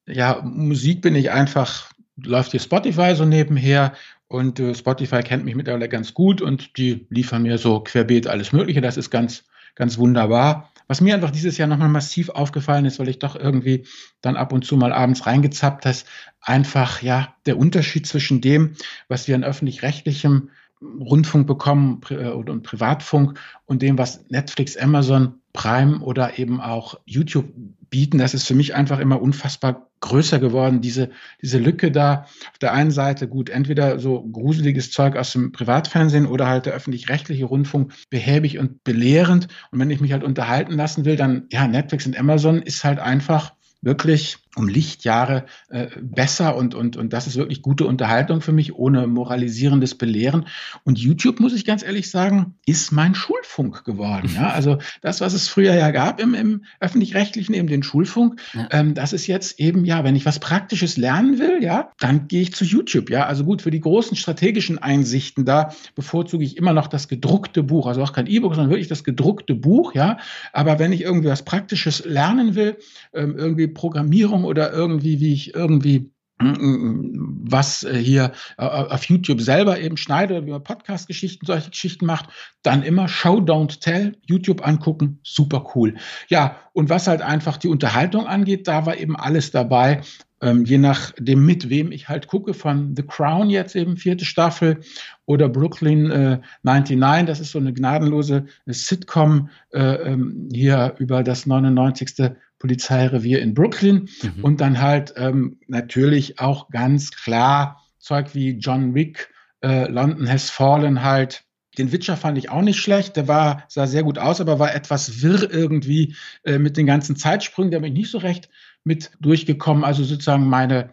[0.07, 3.93] Ja, Musik bin ich einfach, läuft hier Spotify so nebenher
[4.29, 8.53] und äh, Spotify kennt mich mittlerweile ganz gut und die liefern mir so querbeet alles
[8.53, 8.81] Mögliche.
[8.81, 9.45] Das ist ganz,
[9.75, 10.71] ganz wunderbar.
[10.89, 13.87] Was mir einfach dieses Jahr nochmal massiv aufgefallen ist, weil ich doch irgendwie
[14.21, 15.97] dann ab und zu mal abends reingezappt habe,
[16.41, 18.75] einfach ja der Unterschied zwischen dem,
[19.09, 20.51] was wir an öffentlich-rechtlichem
[20.83, 27.47] Rundfunk bekommen äh, und Privatfunk und dem, was Netflix, Amazon, Prime oder eben auch YouTube
[27.93, 31.11] bieten, das ist für mich einfach immer unfassbar größer geworden, diese,
[31.43, 32.23] diese Lücke da.
[32.51, 36.73] Auf der einen Seite gut, entweder so gruseliges Zeug aus dem Privatfernsehen oder halt der
[36.73, 39.47] öffentlich-rechtliche Rundfunk behäbig und belehrend.
[39.71, 42.99] Und wenn ich mich halt unterhalten lassen will, dann, ja, Netflix und Amazon ist halt
[42.99, 48.53] einfach wirklich um Lichtjahre äh, besser und, und, und das ist wirklich gute Unterhaltung für
[48.53, 50.47] mich, ohne moralisierendes Belehren.
[50.85, 54.31] Und YouTube, muss ich ganz ehrlich sagen, ist mein Schulfunk geworden.
[54.35, 54.53] Ja?
[54.63, 58.69] Also das, was es früher ja gab im, im öffentlich-rechtlichen, eben den Schulfunk, ja.
[58.71, 62.43] ähm, das ist jetzt eben, ja, wenn ich was Praktisches lernen will, ja, dann gehe
[62.43, 63.11] ich zu YouTube.
[63.11, 67.63] Ja, also gut, für die großen strategischen Einsichten, da bevorzuge ich immer noch das gedruckte
[67.63, 70.19] Buch, also auch kein E-Book, sondern wirklich das gedruckte Buch, ja.
[70.53, 72.77] Aber wenn ich irgendwie was Praktisches lernen will,
[73.15, 78.65] ähm, irgendwie Programmierung, Song oder irgendwie, wie ich irgendwie mm, mm, was äh, hier äh,
[78.65, 82.29] auf YouTube selber eben schneide oder wie man Podcast-Geschichten, solche Geschichten macht,
[82.63, 85.95] dann immer Show, Don't Tell, YouTube angucken, super cool.
[86.29, 90.03] Ja, und was halt einfach die Unterhaltung angeht, da war eben alles dabei,
[90.43, 94.81] ähm, je nachdem, mit wem ich halt gucke, von The Crown jetzt eben vierte Staffel
[95.25, 101.47] oder Brooklyn äh, 99, das ist so eine gnadenlose Sitcom äh, ähm, hier über das
[101.47, 102.35] 99.
[102.63, 104.45] Polizeirevier in Brooklyn mhm.
[104.45, 109.31] und dann halt ähm, natürlich auch ganz klar Zeug wie John Wick,
[109.65, 111.43] äh, London Has Fallen halt.
[111.77, 114.73] Den Witcher fand ich auch nicht schlecht, der war, sah sehr gut aus, aber war
[114.77, 118.49] etwas wirr irgendwie äh, mit den ganzen Zeitsprüngen, der bin ich nicht so recht
[118.85, 119.83] mit durchgekommen.
[119.83, 120.91] Also sozusagen meine,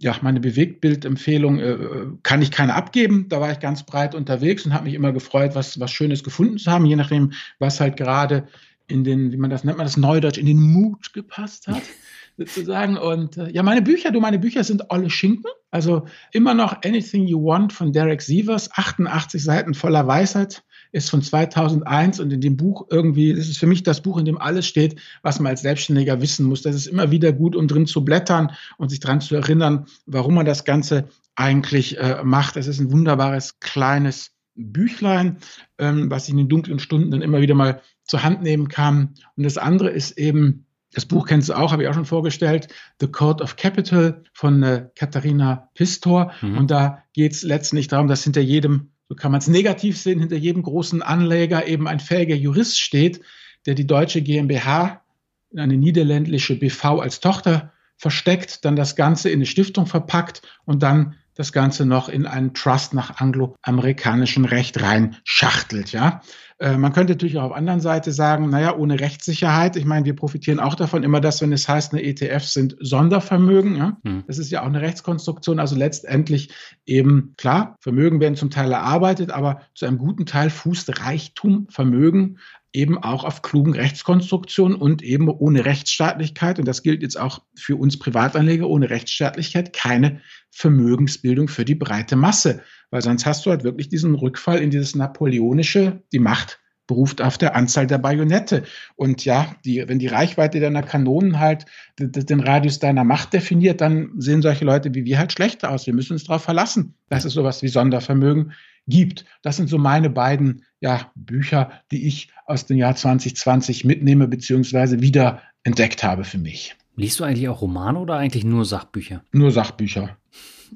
[0.00, 1.76] ja, meine Bewegtbildempfehlung äh,
[2.24, 3.28] kann ich keine abgeben.
[3.28, 6.58] Da war ich ganz breit unterwegs und habe mich immer gefreut, was, was Schönes gefunden
[6.58, 8.48] zu haben, je nachdem, was halt gerade
[8.92, 11.82] in den, wie man das nennt, man das Neudeutsch, in den Mut gepasst hat,
[12.36, 12.96] sozusagen.
[12.96, 15.50] Und äh, ja, meine Bücher, du, meine Bücher sind alle Schinken.
[15.70, 20.62] Also immer noch Anything You Want von Derek Sievers, 88 Seiten voller Weisheit,
[20.92, 24.26] ist von 2001 und in dem Buch irgendwie, das ist für mich das Buch, in
[24.26, 26.60] dem alles steht, was man als Selbstständiger wissen muss.
[26.60, 30.34] Das ist immer wieder gut, um drin zu blättern und sich daran zu erinnern, warum
[30.34, 32.58] man das Ganze eigentlich äh, macht.
[32.58, 35.38] Es ist ein wunderbares, kleines Büchlein,
[35.78, 39.14] ähm, was ich in den dunklen Stunden dann immer wieder mal zur Hand nehmen kann.
[39.36, 42.68] Und das andere ist eben, das Buch kennst du auch, habe ich auch schon vorgestellt,
[43.00, 46.32] The Code of Capital von äh, Katharina Pistor.
[46.42, 46.58] Mhm.
[46.58, 50.20] Und da geht es letztendlich darum, dass hinter jedem, so kann man es negativ sehen,
[50.20, 53.20] hinter jedem großen Anleger eben ein fähiger Jurist steht,
[53.66, 55.02] der die deutsche GmbH
[55.50, 60.82] in eine niederländische BV als Tochter versteckt, dann das Ganze in eine Stiftung verpackt und
[60.82, 66.20] dann das Ganze noch in einen Trust nach angloamerikanischem Recht rein schachtelt, ja.
[66.58, 70.14] Äh, man könnte natürlich auch auf anderen Seite sagen, naja, ohne Rechtssicherheit, ich meine, wir
[70.14, 73.96] profitieren auch davon, immer das, wenn es heißt, eine ETF sind Sondervermögen, ja.
[74.04, 74.24] Hm.
[74.28, 76.50] Das ist ja auch eine Rechtskonstruktion, also letztendlich
[76.86, 82.38] eben, klar, Vermögen werden zum Teil erarbeitet, aber zu einem guten Teil fußt Reichtum, Vermögen
[82.72, 87.76] eben auch auf klugen Rechtskonstruktionen und eben ohne Rechtsstaatlichkeit, und das gilt jetzt auch für
[87.76, 90.20] uns Privatanleger, ohne Rechtsstaatlichkeit keine
[90.50, 92.62] Vermögensbildung für die breite Masse.
[92.90, 97.38] Weil sonst hast du halt wirklich diesen Rückfall in dieses napoleonische, die Macht beruft auf
[97.38, 98.64] der Anzahl der Bajonette.
[98.96, 101.64] Und ja, die, wenn die Reichweite deiner Kanonen halt
[101.98, 105.86] den Radius deiner Macht definiert, dann sehen solche Leute wie wir halt schlechter aus.
[105.86, 108.52] Wir müssen uns darauf verlassen, dass es sowas wie Sondervermögen
[108.86, 109.24] gibt.
[109.42, 115.00] Das sind so meine beiden ja, Bücher, die ich aus dem Jahr 2020 mitnehme bzw.
[115.00, 116.76] wieder entdeckt habe für mich.
[116.96, 119.22] Liest du eigentlich auch Romane oder eigentlich nur Sachbücher?
[119.32, 120.16] Nur Sachbücher.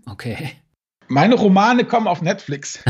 [0.07, 0.53] Okay.
[1.09, 2.83] Meine Romane kommen auf Netflix.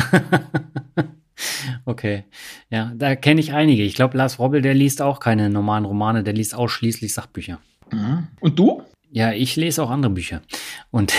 [1.84, 2.24] okay.
[2.70, 3.82] Ja, da kenne ich einige.
[3.82, 7.60] Ich glaube, Lars Robbel, der liest auch keine normalen Romane, der liest ausschließlich Sachbücher.
[7.92, 8.28] Mhm.
[8.40, 8.82] Und du?
[9.10, 10.42] Ja, ich lese auch andere Bücher.
[10.90, 11.14] Und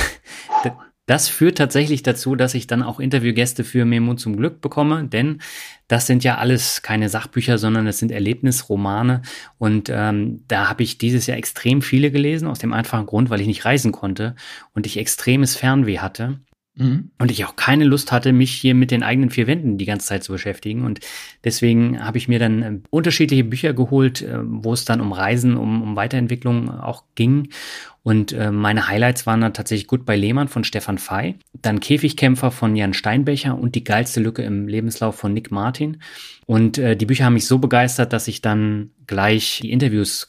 [1.08, 5.41] das führt tatsächlich dazu, dass ich dann auch Interviewgäste für Memo zum Glück bekomme, denn
[5.88, 9.22] das sind ja alles keine Sachbücher, sondern es sind Erlebnisromane.
[9.58, 13.39] Und ähm, da habe ich dieses Jahr extrem viele gelesen, aus dem einfachen Grund, weil
[13.39, 14.36] ich nicht reisen konnte
[14.74, 16.39] und ich extremes Fernweh hatte.
[16.78, 17.10] Mhm.
[17.18, 20.08] Und ich auch keine Lust hatte, mich hier mit den eigenen vier Wänden die ganze
[20.08, 20.86] Zeit zu beschäftigen.
[20.86, 21.00] Und
[21.44, 25.58] deswegen habe ich mir dann äh, unterschiedliche Bücher geholt, äh, wo es dann um Reisen,
[25.58, 27.50] um, um Weiterentwicklung auch ging.
[28.04, 32.52] Und äh, meine Highlights waren dann tatsächlich Gut bei Lehmann von Stefan Fey, dann Käfigkämpfer
[32.52, 35.98] von Jan Steinbecher und die geilste Lücke im Lebenslauf von Nick Martin.
[36.46, 40.28] Und äh, die Bücher haben mich so begeistert, dass ich dann gleich die Interviews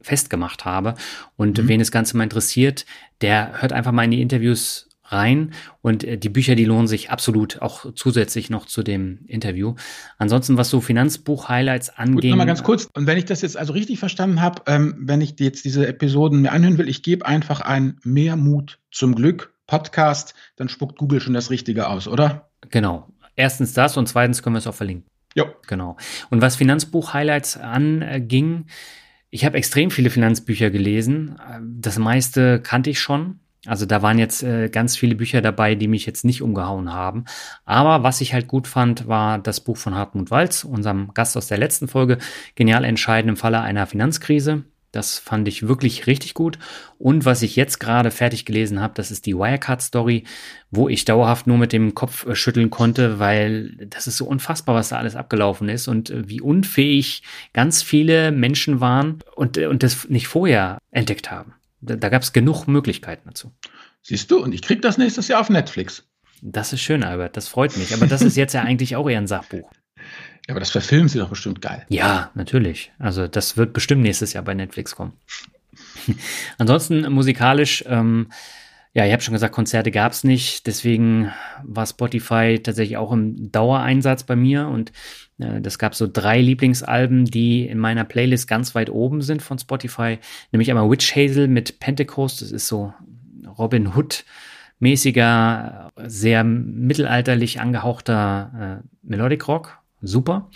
[0.00, 0.94] festgemacht habe.
[1.36, 1.68] Und mhm.
[1.68, 2.86] wen das Ganze mal interessiert,
[3.20, 5.52] der hört einfach mal in die Interviews rein.
[5.82, 9.74] Und äh, die Bücher, die lohnen sich absolut auch zusätzlich noch zu dem Interview.
[10.18, 12.30] Ansonsten, was so Finanzbuch-Highlights angeht.
[12.30, 12.88] Nochmal ganz kurz.
[12.94, 16.42] Und wenn ich das jetzt also richtig verstanden habe, ähm, wenn ich jetzt diese Episoden
[16.42, 21.20] mir anhören will, ich gebe einfach ein Mehr Mut zum Glück Podcast, dann spuckt Google
[21.20, 22.50] schon das Richtige aus, oder?
[22.70, 23.08] Genau.
[23.36, 25.08] Erstens das und zweitens können wir es auch verlinken.
[25.34, 25.44] Ja.
[25.68, 25.96] Genau.
[26.30, 28.66] Und was Finanzbuch-Highlights anging,
[29.30, 31.36] ich habe extrem viele Finanzbücher gelesen.
[31.62, 33.39] Das meiste kannte ich schon.
[33.66, 37.26] Also da waren jetzt äh, ganz viele Bücher dabei, die mich jetzt nicht umgehauen haben.
[37.66, 41.48] Aber was ich halt gut fand, war das Buch von Hartmut Walz, unserem Gast aus
[41.48, 42.18] der letzten Folge,
[42.54, 44.64] Genial entscheiden im Falle einer Finanzkrise.
[44.92, 46.58] Das fand ich wirklich richtig gut.
[46.98, 50.24] Und was ich jetzt gerade fertig gelesen habe, das ist die Wirecard-Story,
[50.70, 54.74] wo ich dauerhaft nur mit dem Kopf äh, schütteln konnte, weil das ist so unfassbar,
[54.74, 59.66] was da alles abgelaufen ist und äh, wie unfähig ganz viele Menschen waren und, äh,
[59.66, 61.54] und das nicht vorher entdeckt haben.
[61.80, 63.52] Da, da gab es genug Möglichkeiten dazu.
[64.02, 66.04] Siehst du, und ich krieg das nächstes Jahr auf Netflix.
[66.42, 67.36] Das ist schön, Albert.
[67.36, 67.92] Das freut mich.
[67.92, 69.70] Aber das ist jetzt ja eigentlich auch eher ein Sachbuch.
[70.48, 71.84] Ja, aber das verfilmen sie doch bestimmt geil.
[71.90, 72.90] Ja, natürlich.
[72.98, 75.12] Also das wird bestimmt nächstes Jahr bei Netflix kommen.
[76.58, 78.32] Ansonsten musikalisch, ähm,
[78.92, 80.66] ja, ich habe schon gesagt, Konzerte gab es nicht.
[80.66, 81.30] Deswegen
[81.62, 84.66] war Spotify tatsächlich auch im Dauereinsatz bei mir.
[84.66, 84.90] Und
[85.38, 89.58] äh, das gab so drei Lieblingsalben, die in meiner Playlist ganz weit oben sind von
[89.58, 90.18] Spotify.
[90.50, 92.42] Nämlich einmal Witch Hazel mit Pentecost.
[92.42, 92.92] Das ist so
[93.58, 94.24] Robin Hood
[94.80, 99.78] mäßiger, sehr mittelalterlich angehauchter äh, Melodic Rock.
[100.02, 100.50] Super.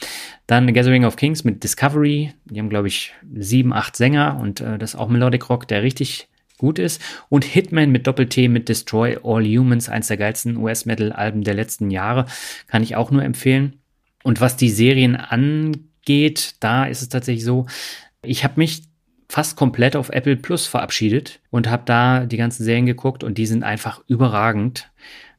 [0.46, 2.32] Dann Gathering of Kings mit Discovery.
[2.46, 5.82] Die haben, glaube ich, sieben, acht Sänger und äh, das ist auch Melodic Rock, der
[5.82, 6.28] richtig
[6.58, 7.00] gut ist.
[7.28, 12.26] Und Hitman mit Doppel-T mit Destroy All Humans, eins der geilsten US-Metal-Alben der letzten Jahre,
[12.66, 13.80] kann ich auch nur empfehlen.
[14.22, 17.66] Und was die Serien angeht, da ist es tatsächlich so,
[18.22, 18.84] ich habe mich
[19.28, 23.46] fast komplett auf Apple Plus verabschiedet und habe da die ganzen Serien geguckt und die
[23.46, 24.90] sind einfach überragend.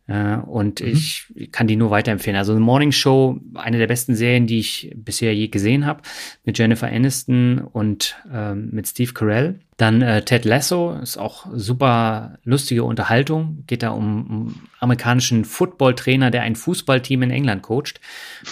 [0.08, 0.88] Äh, und mhm.
[0.88, 2.38] ich kann die nur weiterempfehlen.
[2.38, 6.02] Also The Morning Show, eine der besten Serien, die ich bisher je gesehen habe,
[6.44, 9.60] mit Jennifer Aniston und ähm, mit Steve Carell.
[9.78, 13.64] Dann äh, Ted Lasso ist auch super lustige Unterhaltung.
[13.68, 18.00] Geht da um, um amerikanischen Footballtrainer, der ein Fußballteam in England coacht.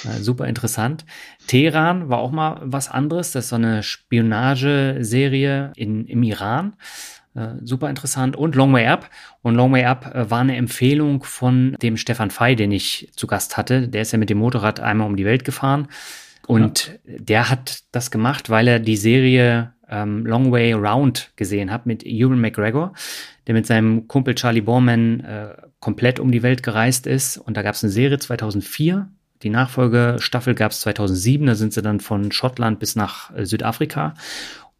[0.03, 1.05] Äh, super interessant.
[1.47, 3.31] Teheran war auch mal was anderes.
[3.31, 6.73] Das ist so eine Spionageserie in, im Iran.
[7.35, 8.35] Äh, super interessant.
[8.35, 9.09] Und Long Way Up.
[9.41, 13.27] Und Long Way Up äh, war eine Empfehlung von dem Stefan Fey, den ich zu
[13.27, 13.87] Gast hatte.
[13.87, 15.87] Der ist ja mit dem Motorrad einmal um die Welt gefahren.
[16.45, 17.17] Und ja.
[17.19, 22.05] der hat das gemacht, weil er die Serie ähm, Long Way Round gesehen hat mit
[22.05, 22.93] Ewan McGregor,
[23.47, 27.37] der mit seinem Kumpel Charlie Borman äh, komplett um die Welt gereist ist.
[27.37, 29.09] Und da gab es eine Serie 2004.
[29.43, 31.45] Die Nachfolgestaffel gab es 2007.
[31.47, 34.13] Da sind sie dann von Schottland bis nach äh, Südafrika.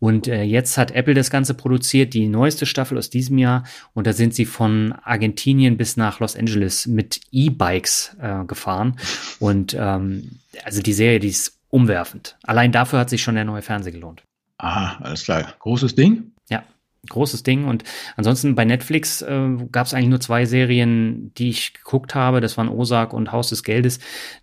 [0.03, 3.63] Und äh, jetzt hat Apple das Ganze produziert, die neueste Staffel aus diesem Jahr.
[3.93, 8.97] Und da sind sie von Argentinien bis nach Los Angeles mit E-Bikes äh, gefahren.
[9.39, 12.35] Und ähm, also die Serie, die ist umwerfend.
[12.43, 14.23] Allein dafür hat sich schon der neue Fernseher gelohnt.
[14.57, 15.53] Ah, alles klar.
[15.59, 16.32] Großes Ding?
[17.09, 17.65] Großes Ding.
[17.65, 17.83] Und
[18.15, 22.39] ansonsten bei Netflix äh, gab es eigentlich nur zwei Serien, die ich geguckt habe.
[22.39, 23.99] Das waren Osak und Haus des Geldes.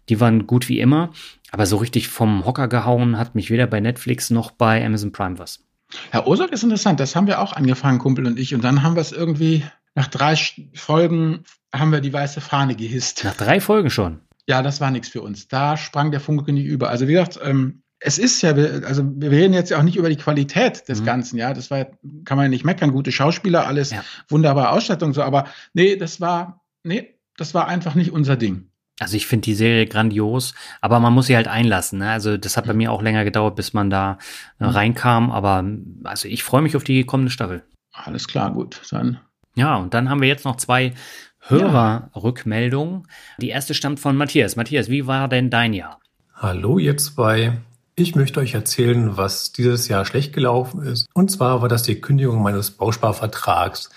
[0.08, 1.10] Die waren gut wie immer.
[1.52, 5.38] Aber so richtig vom Hocker gehauen hat mich weder bei Netflix noch bei Amazon Prime
[5.38, 5.64] was.
[6.10, 8.54] Herr Osak ist interessant, das haben wir auch angefangen, Kumpel und ich.
[8.54, 10.36] Und dann haben wir es irgendwie, nach drei
[10.74, 11.44] Folgen
[11.74, 13.24] haben wir die weiße Fahne gehisst.
[13.24, 14.20] Nach drei Folgen schon?
[14.46, 15.48] Ja, das war nichts für uns.
[15.48, 16.90] Da sprang der Funke nicht über.
[16.90, 20.08] Also wie gesagt, ähm, es ist ja, also wir reden jetzt ja auch nicht über
[20.08, 21.04] die Qualität des mhm.
[21.04, 21.52] Ganzen, ja.
[21.52, 21.86] Das war,
[22.24, 24.02] kann man ja nicht meckern, gute Schauspieler, alles ja.
[24.28, 28.70] wunderbare Ausstattung, so, aber nee, das war, nee, das war einfach nicht unser Ding.
[28.98, 32.00] Also ich finde die Serie grandios, aber man muss sie halt einlassen.
[32.00, 32.10] Ne?
[32.10, 34.18] Also das hat bei mir auch länger gedauert, bis man da
[34.58, 34.70] äh, mhm.
[34.70, 35.30] reinkam.
[35.30, 35.64] Aber
[36.04, 37.64] also ich freue mich auf die kommende Staffel.
[37.92, 38.82] Alles klar, gut.
[38.90, 39.18] Dann.
[39.54, 40.92] Ja, und dann haben wir jetzt noch zwei
[41.40, 43.08] Hörerrückmeldungen.
[43.38, 44.56] Die erste stammt von Matthias.
[44.56, 45.98] Matthias, wie war denn dein Jahr?
[46.34, 47.58] Hallo ihr zwei.
[48.00, 51.06] Ich möchte euch erzählen, was dieses Jahr schlecht gelaufen ist.
[51.12, 53.90] Und zwar war das die Kündigung meines Bausparvertrags.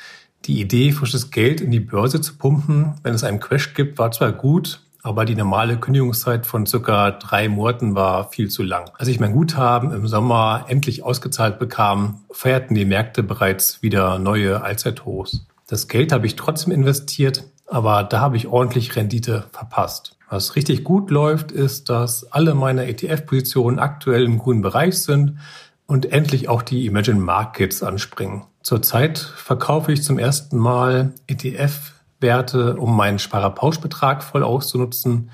[0.43, 4.12] Die Idee, frisches Geld in die Börse zu pumpen, wenn es einen Crash gibt, war
[4.12, 8.91] zwar gut, aber die normale Kündigungszeit von circa drei Monaten war viel zu lang.
[8.97, 14.64] Als ich mein Guthaben im Sommer endlich ausgezahlt bekam, feierten die Märkte bereits wieder neue
[14.64, 15.47] Allzeithochs.
[15.68, 20.18] Das Geld habe ich trotzdem investiert, aber da habe ich ordentlich Rendite verpasst.
[20.34, 25.38] Was richtig gut läuft, ist, dass alle meine ETF-Positionen aktuell im grünen Bereich sind
[25.86, 28.42] und endlich auch die Imagine Markets anspringen.
[28.64, 35.30] Zurzeit verkaufe ich zum ersten Mal ETF-Werte, um meinen Sparerpauschbetrag voll auszunutzen.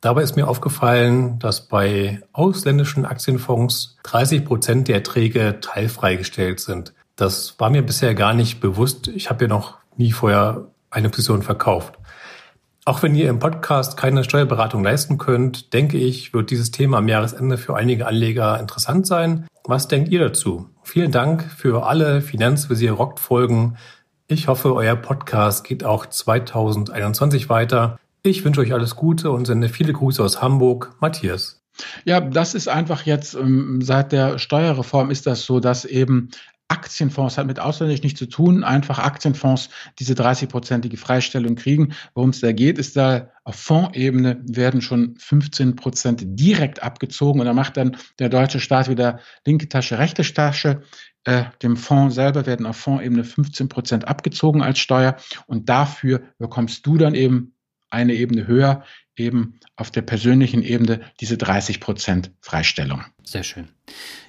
[0.00, 6.94] Dabei ist mir aufgefallen, dass bei ausländischen Aktienfonds 30 Prozent der Erträge teilfreigestellt sind.
[7.16, 9.08] Das war mir bisher gar nicht bewusst.
[9.08, 11.95] Ich habe ja noch nie vorher eine Position verkauft.
[12.88, 17.08] Auch wenn ihr im Podcast keine Steuerberatung leisten könnt, denke ich, wird dieses Thema am
[17.08, 19.48] Jahresende für einige Anleger interessant sein.
[19.64, 20.70] Was denkt ihr dazu?
[20.84, 23.76] Vielen Dank für alle Finanzvisier Rockt Folgen.
[24.28, 27.98] Ich hoffe, euer Podcast geht auch 2021 weiter.
[28.22, 30.94] Ich wünsche euch alles Gute und sende viele Grüße aus Hamburg.
[31.00, 31.60] Matthias.
[32.04, 36.30] Ja, das ist einfach jetzt ähm, seit der Steuerreform ist das so, dass eben
[36.68, 41.94] Aktienfonds hat mit ausländisch nichts zu tun, einfach Aktienfonds diese 30-prozentige Freistellung kriegen.
[42.14, 47.46] Worum es da geht, ist da auf Fondsebene werden schon 15 Prozent direkt abgezogen und
[47.46, 50.82] da macht dann der deutsche Staat wieder linke Tasche, rechte Tasche.
[51.24, 56.86] Äh, dem Fonds selber werden auf Fondsebene 15 Prozent abgezogen als Steuer und dafür bekommst
[56.86, 57.54] du dann eben
[57.90, 58.84] eine Ebene höher,
[59.16, 63.04] eben auf der persönlichen Ebene diese 30 Prozent Freistellung.
[63.22, 63.68] Sehr schön.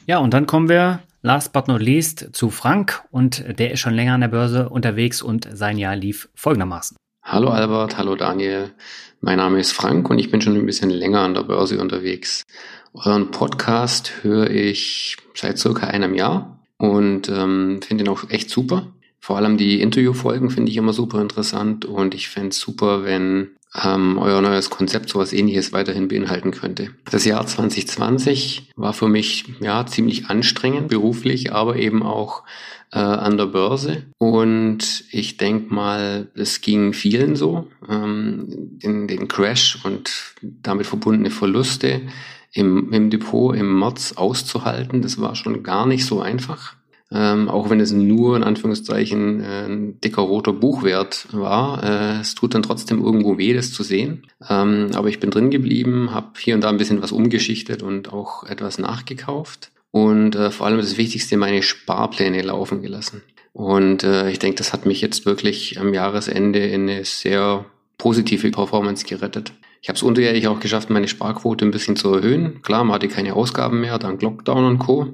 [0.06, 3.94] Ja, und dann kommen wir last but not least zu Frank und der ist schon
[3.94, 6.98] länger an der Börse unterwegs und sein Jahr lief folgendermaßen.
[7.24, 8.72] Hallo Albert, hallo Daniel.
[9.20, 12.44] Mein Name ist Frank und ich bin schon ein bisschen länger an der Börse unterwegs.
[12.94, 18.94] Euren Podcast höre ich seit circa einem Jahr und ähm, finde ihn auch echt super.
[19.20, 23.57] Vor allem die Interviewfolgen finde ich immer super interessant und ich fände es super, wenn
[23.76, 26.90] ähm, euer neues Konzept sowas ähnliches weiterhin beinhalten könnte.
[27.10, 32.44] Das Jahr 2020 war für mich ja ziemlich anstrengend beruflich, aber eben auch
[32.92, 34.04] äh, an der Börse.
[34.18, 41.30] Und ich denke mal, es ging vielen so, ähm, den, den Crash und damit verbundene
[41.30, 42.02] Verluste
[42.54, 45.02] im, im Depot im März auszuhalten.
[45.02, 46.77] Das war schon gar nicht so einfach.
[47.10, 51.82] Ähm, auch wenn es nur in Anführungszeichen äh, ein dicker roter Buchwert war.
[51.84, 54.28] Äh, es tut dann trotzdem irgendwo weh, das zu sehen.
[54.50, 58.12] Ähm, aber ich bin drin geblieben, habe hier und da ein bisschen was umgeschichtet und
[58.12, 59.72] auch etwas nachgekauft.
[59.92, 63.24] Und äh, vor allem das Wichtigste, meine Sparpläne laufen gelassen.
[63.54, 67.66] Und äh, ich denke, das hat mich jetzt wirklich am Jahresende in eine sehr
[67.98, 69.54] positive Performance gerettet.
[69.82, 72.62] Ich habe es unterjährig auch geschafft, meine Sparquote ein bisschen zu erhöhen.
[72.62, 75.08] Klar, man hatte keine Ausgaben mehr, dank Lockdown und Co.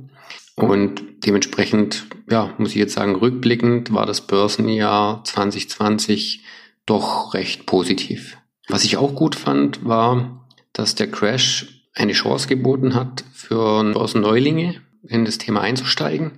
[0.55, 6.43] Und dementsprechend, ja, muss ich jetzt sagen, rückblickend war das Börsenjahr 2020
[6.85, 8.37] doch recht positiv.
[8.67, 14.81] Was ich auch gut fand, war, dass der Crash eine Chance geboten hat für Börsenneulinge
[15.07, 16.33] in das Thema einzusteigen.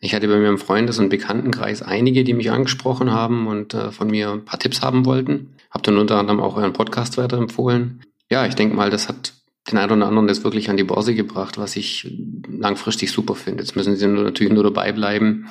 [0.00, 3.90] Ich hatte bei mir im Freundes- und Bekanntenkreis einige, die mich angesprochen haben und äh,
[3.90, 5.54] von mir ein paar Tipps haben wollten.
[5.70, 8.02] Hab dann unter anderem auch euren Podcast weiterempfohlen.
[8.30, 9.34] Ja, ich denke mal, das hat
[9.70, 12.10] den einen oder anderen jetzt wirklich an die Börse gebracht, was ich
[12.48, 13.62] langfristig super finde.
[13.62, 15.48] Jetzt müssen sie nur, natürlich nur dabei bleiben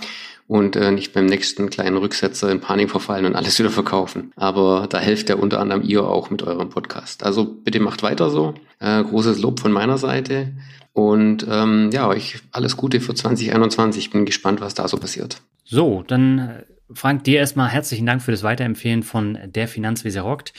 [0.47, 4.32] und äh, nicht beim nächsten kleinen Rücksetzer in Panik verfallen und alles wieder verkaufen.
[4.36, 7.24] Aber da helft ja unter anderem ihr auch mit eurem Podcast.
[7.24, 8.53] Also bitte macht weiter so.
[8.80, 10.53] Äh, großes Lob von meiner Seite.
[10.93, 14.05] Und ähm, ja, euch alles Gute für 2021.
[14.05, 15.41] Ich bin gespannt, was da so passiert.
[15.63, 16.63] So, dann äh,
[16.93, 20.53] Frank, dir erstmal herzlichen Dank für das Weiterempfehlen von der Finanz, wie sie rockt.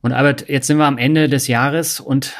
[0.00, 2.34] Und Albert, jetzt sind wir am Ende des Jahres und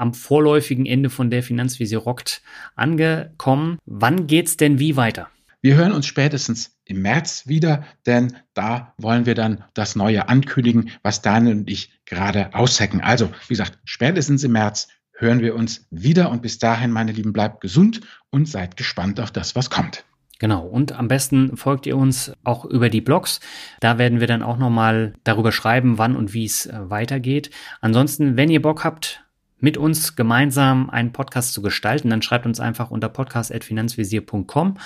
[0.00, 2.42] am vorläufigen Ende von der Finanzvisier rockt
[2.74, 3.78] angekommen.
[3.84, 5.28] Wann geht's denn wie weiter?
[5.62, 10.90] Wir hören uns spätestens im März wieder, denn da wollen wir dann das Neue ankündigen,
[11.02, 13.02] was Daniel und ich gerade aushacken.
[13.02, 17.34] Also, wie gesagt, spätestens im März hören wir uns wieder und bis dahin, meine Lieben,
[17.34, 20.04] bleibt gesund und seid gespannt auf das, was kommt.
[20.38, 20.66] Genau.
[20.66, 23.40] Und am besten folgt ihr uns auch über die Blogs.
[23.80, 27.50] Da werden wir dann auch nochmal darüber schreiben, wann und wie es äh, weitergeht.
[27.82, 29.22] Ansonsten, wenn ihr Bock habt,
[29.60, 34.78] mit uns gemeinsam einen Podcast zu gestalten, dann schreibt uns einfach unter podcast.finanzvisier.com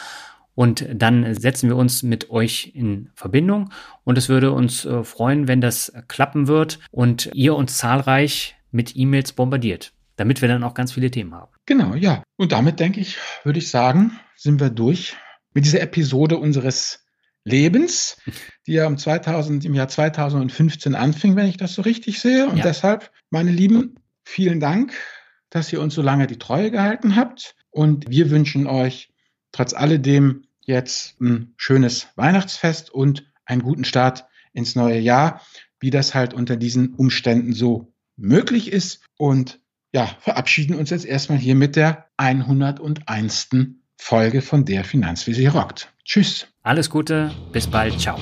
[0.54, 3.70] und dann setzen wir uns mit euch in Verbindung
[4.04, 8.96] und es würde uns äh, freuen, wenn das klappen wird und ihr uns zahlreich mit
[8.96, 11.52] E-Mails bombardiert, damit wir dann auch ganz viele Themen haben.
[11.66, 12.22] Genau, ja.
[12.36, 15.16] Und damit denke ich, würde ich sagen, sind wir durch
[15.54, 17.04] mit dieser Episode unseres
[17.44, 18.16] Lebens,
[18.66, 22.48] die ja im, 2000, im Jahr 2015 anfing, wenn ich das so richtig sehe.
[22.48, 22.62] Und ja.
[22.62, 24.92] deshalb, meine Lieben, vielen Dank,
[25.50, 27.54] dass ihr uns so lange die Treue gehalten habt.
[27.70, 29.12] Und wir wünschen euch
[29.52, 35.40] trotz alledem jetzt ein schönes Weihnachtsfest und einen guten Start ins neue Jahr,
[35.80, 39.04] wie das halt unter diesen Umständen so möglich ist.
[39.16, 39.60] Und
[39.92, 43.50] ja, verabschieden uns jetzt erstmal hier mit der 101.
[43.96, 45.92] Folge von der Finanzvisier rockt.
[46.04, 46.46] Tschüss.
[46.62, 48.18] Alles Gute, bis bald, ciao.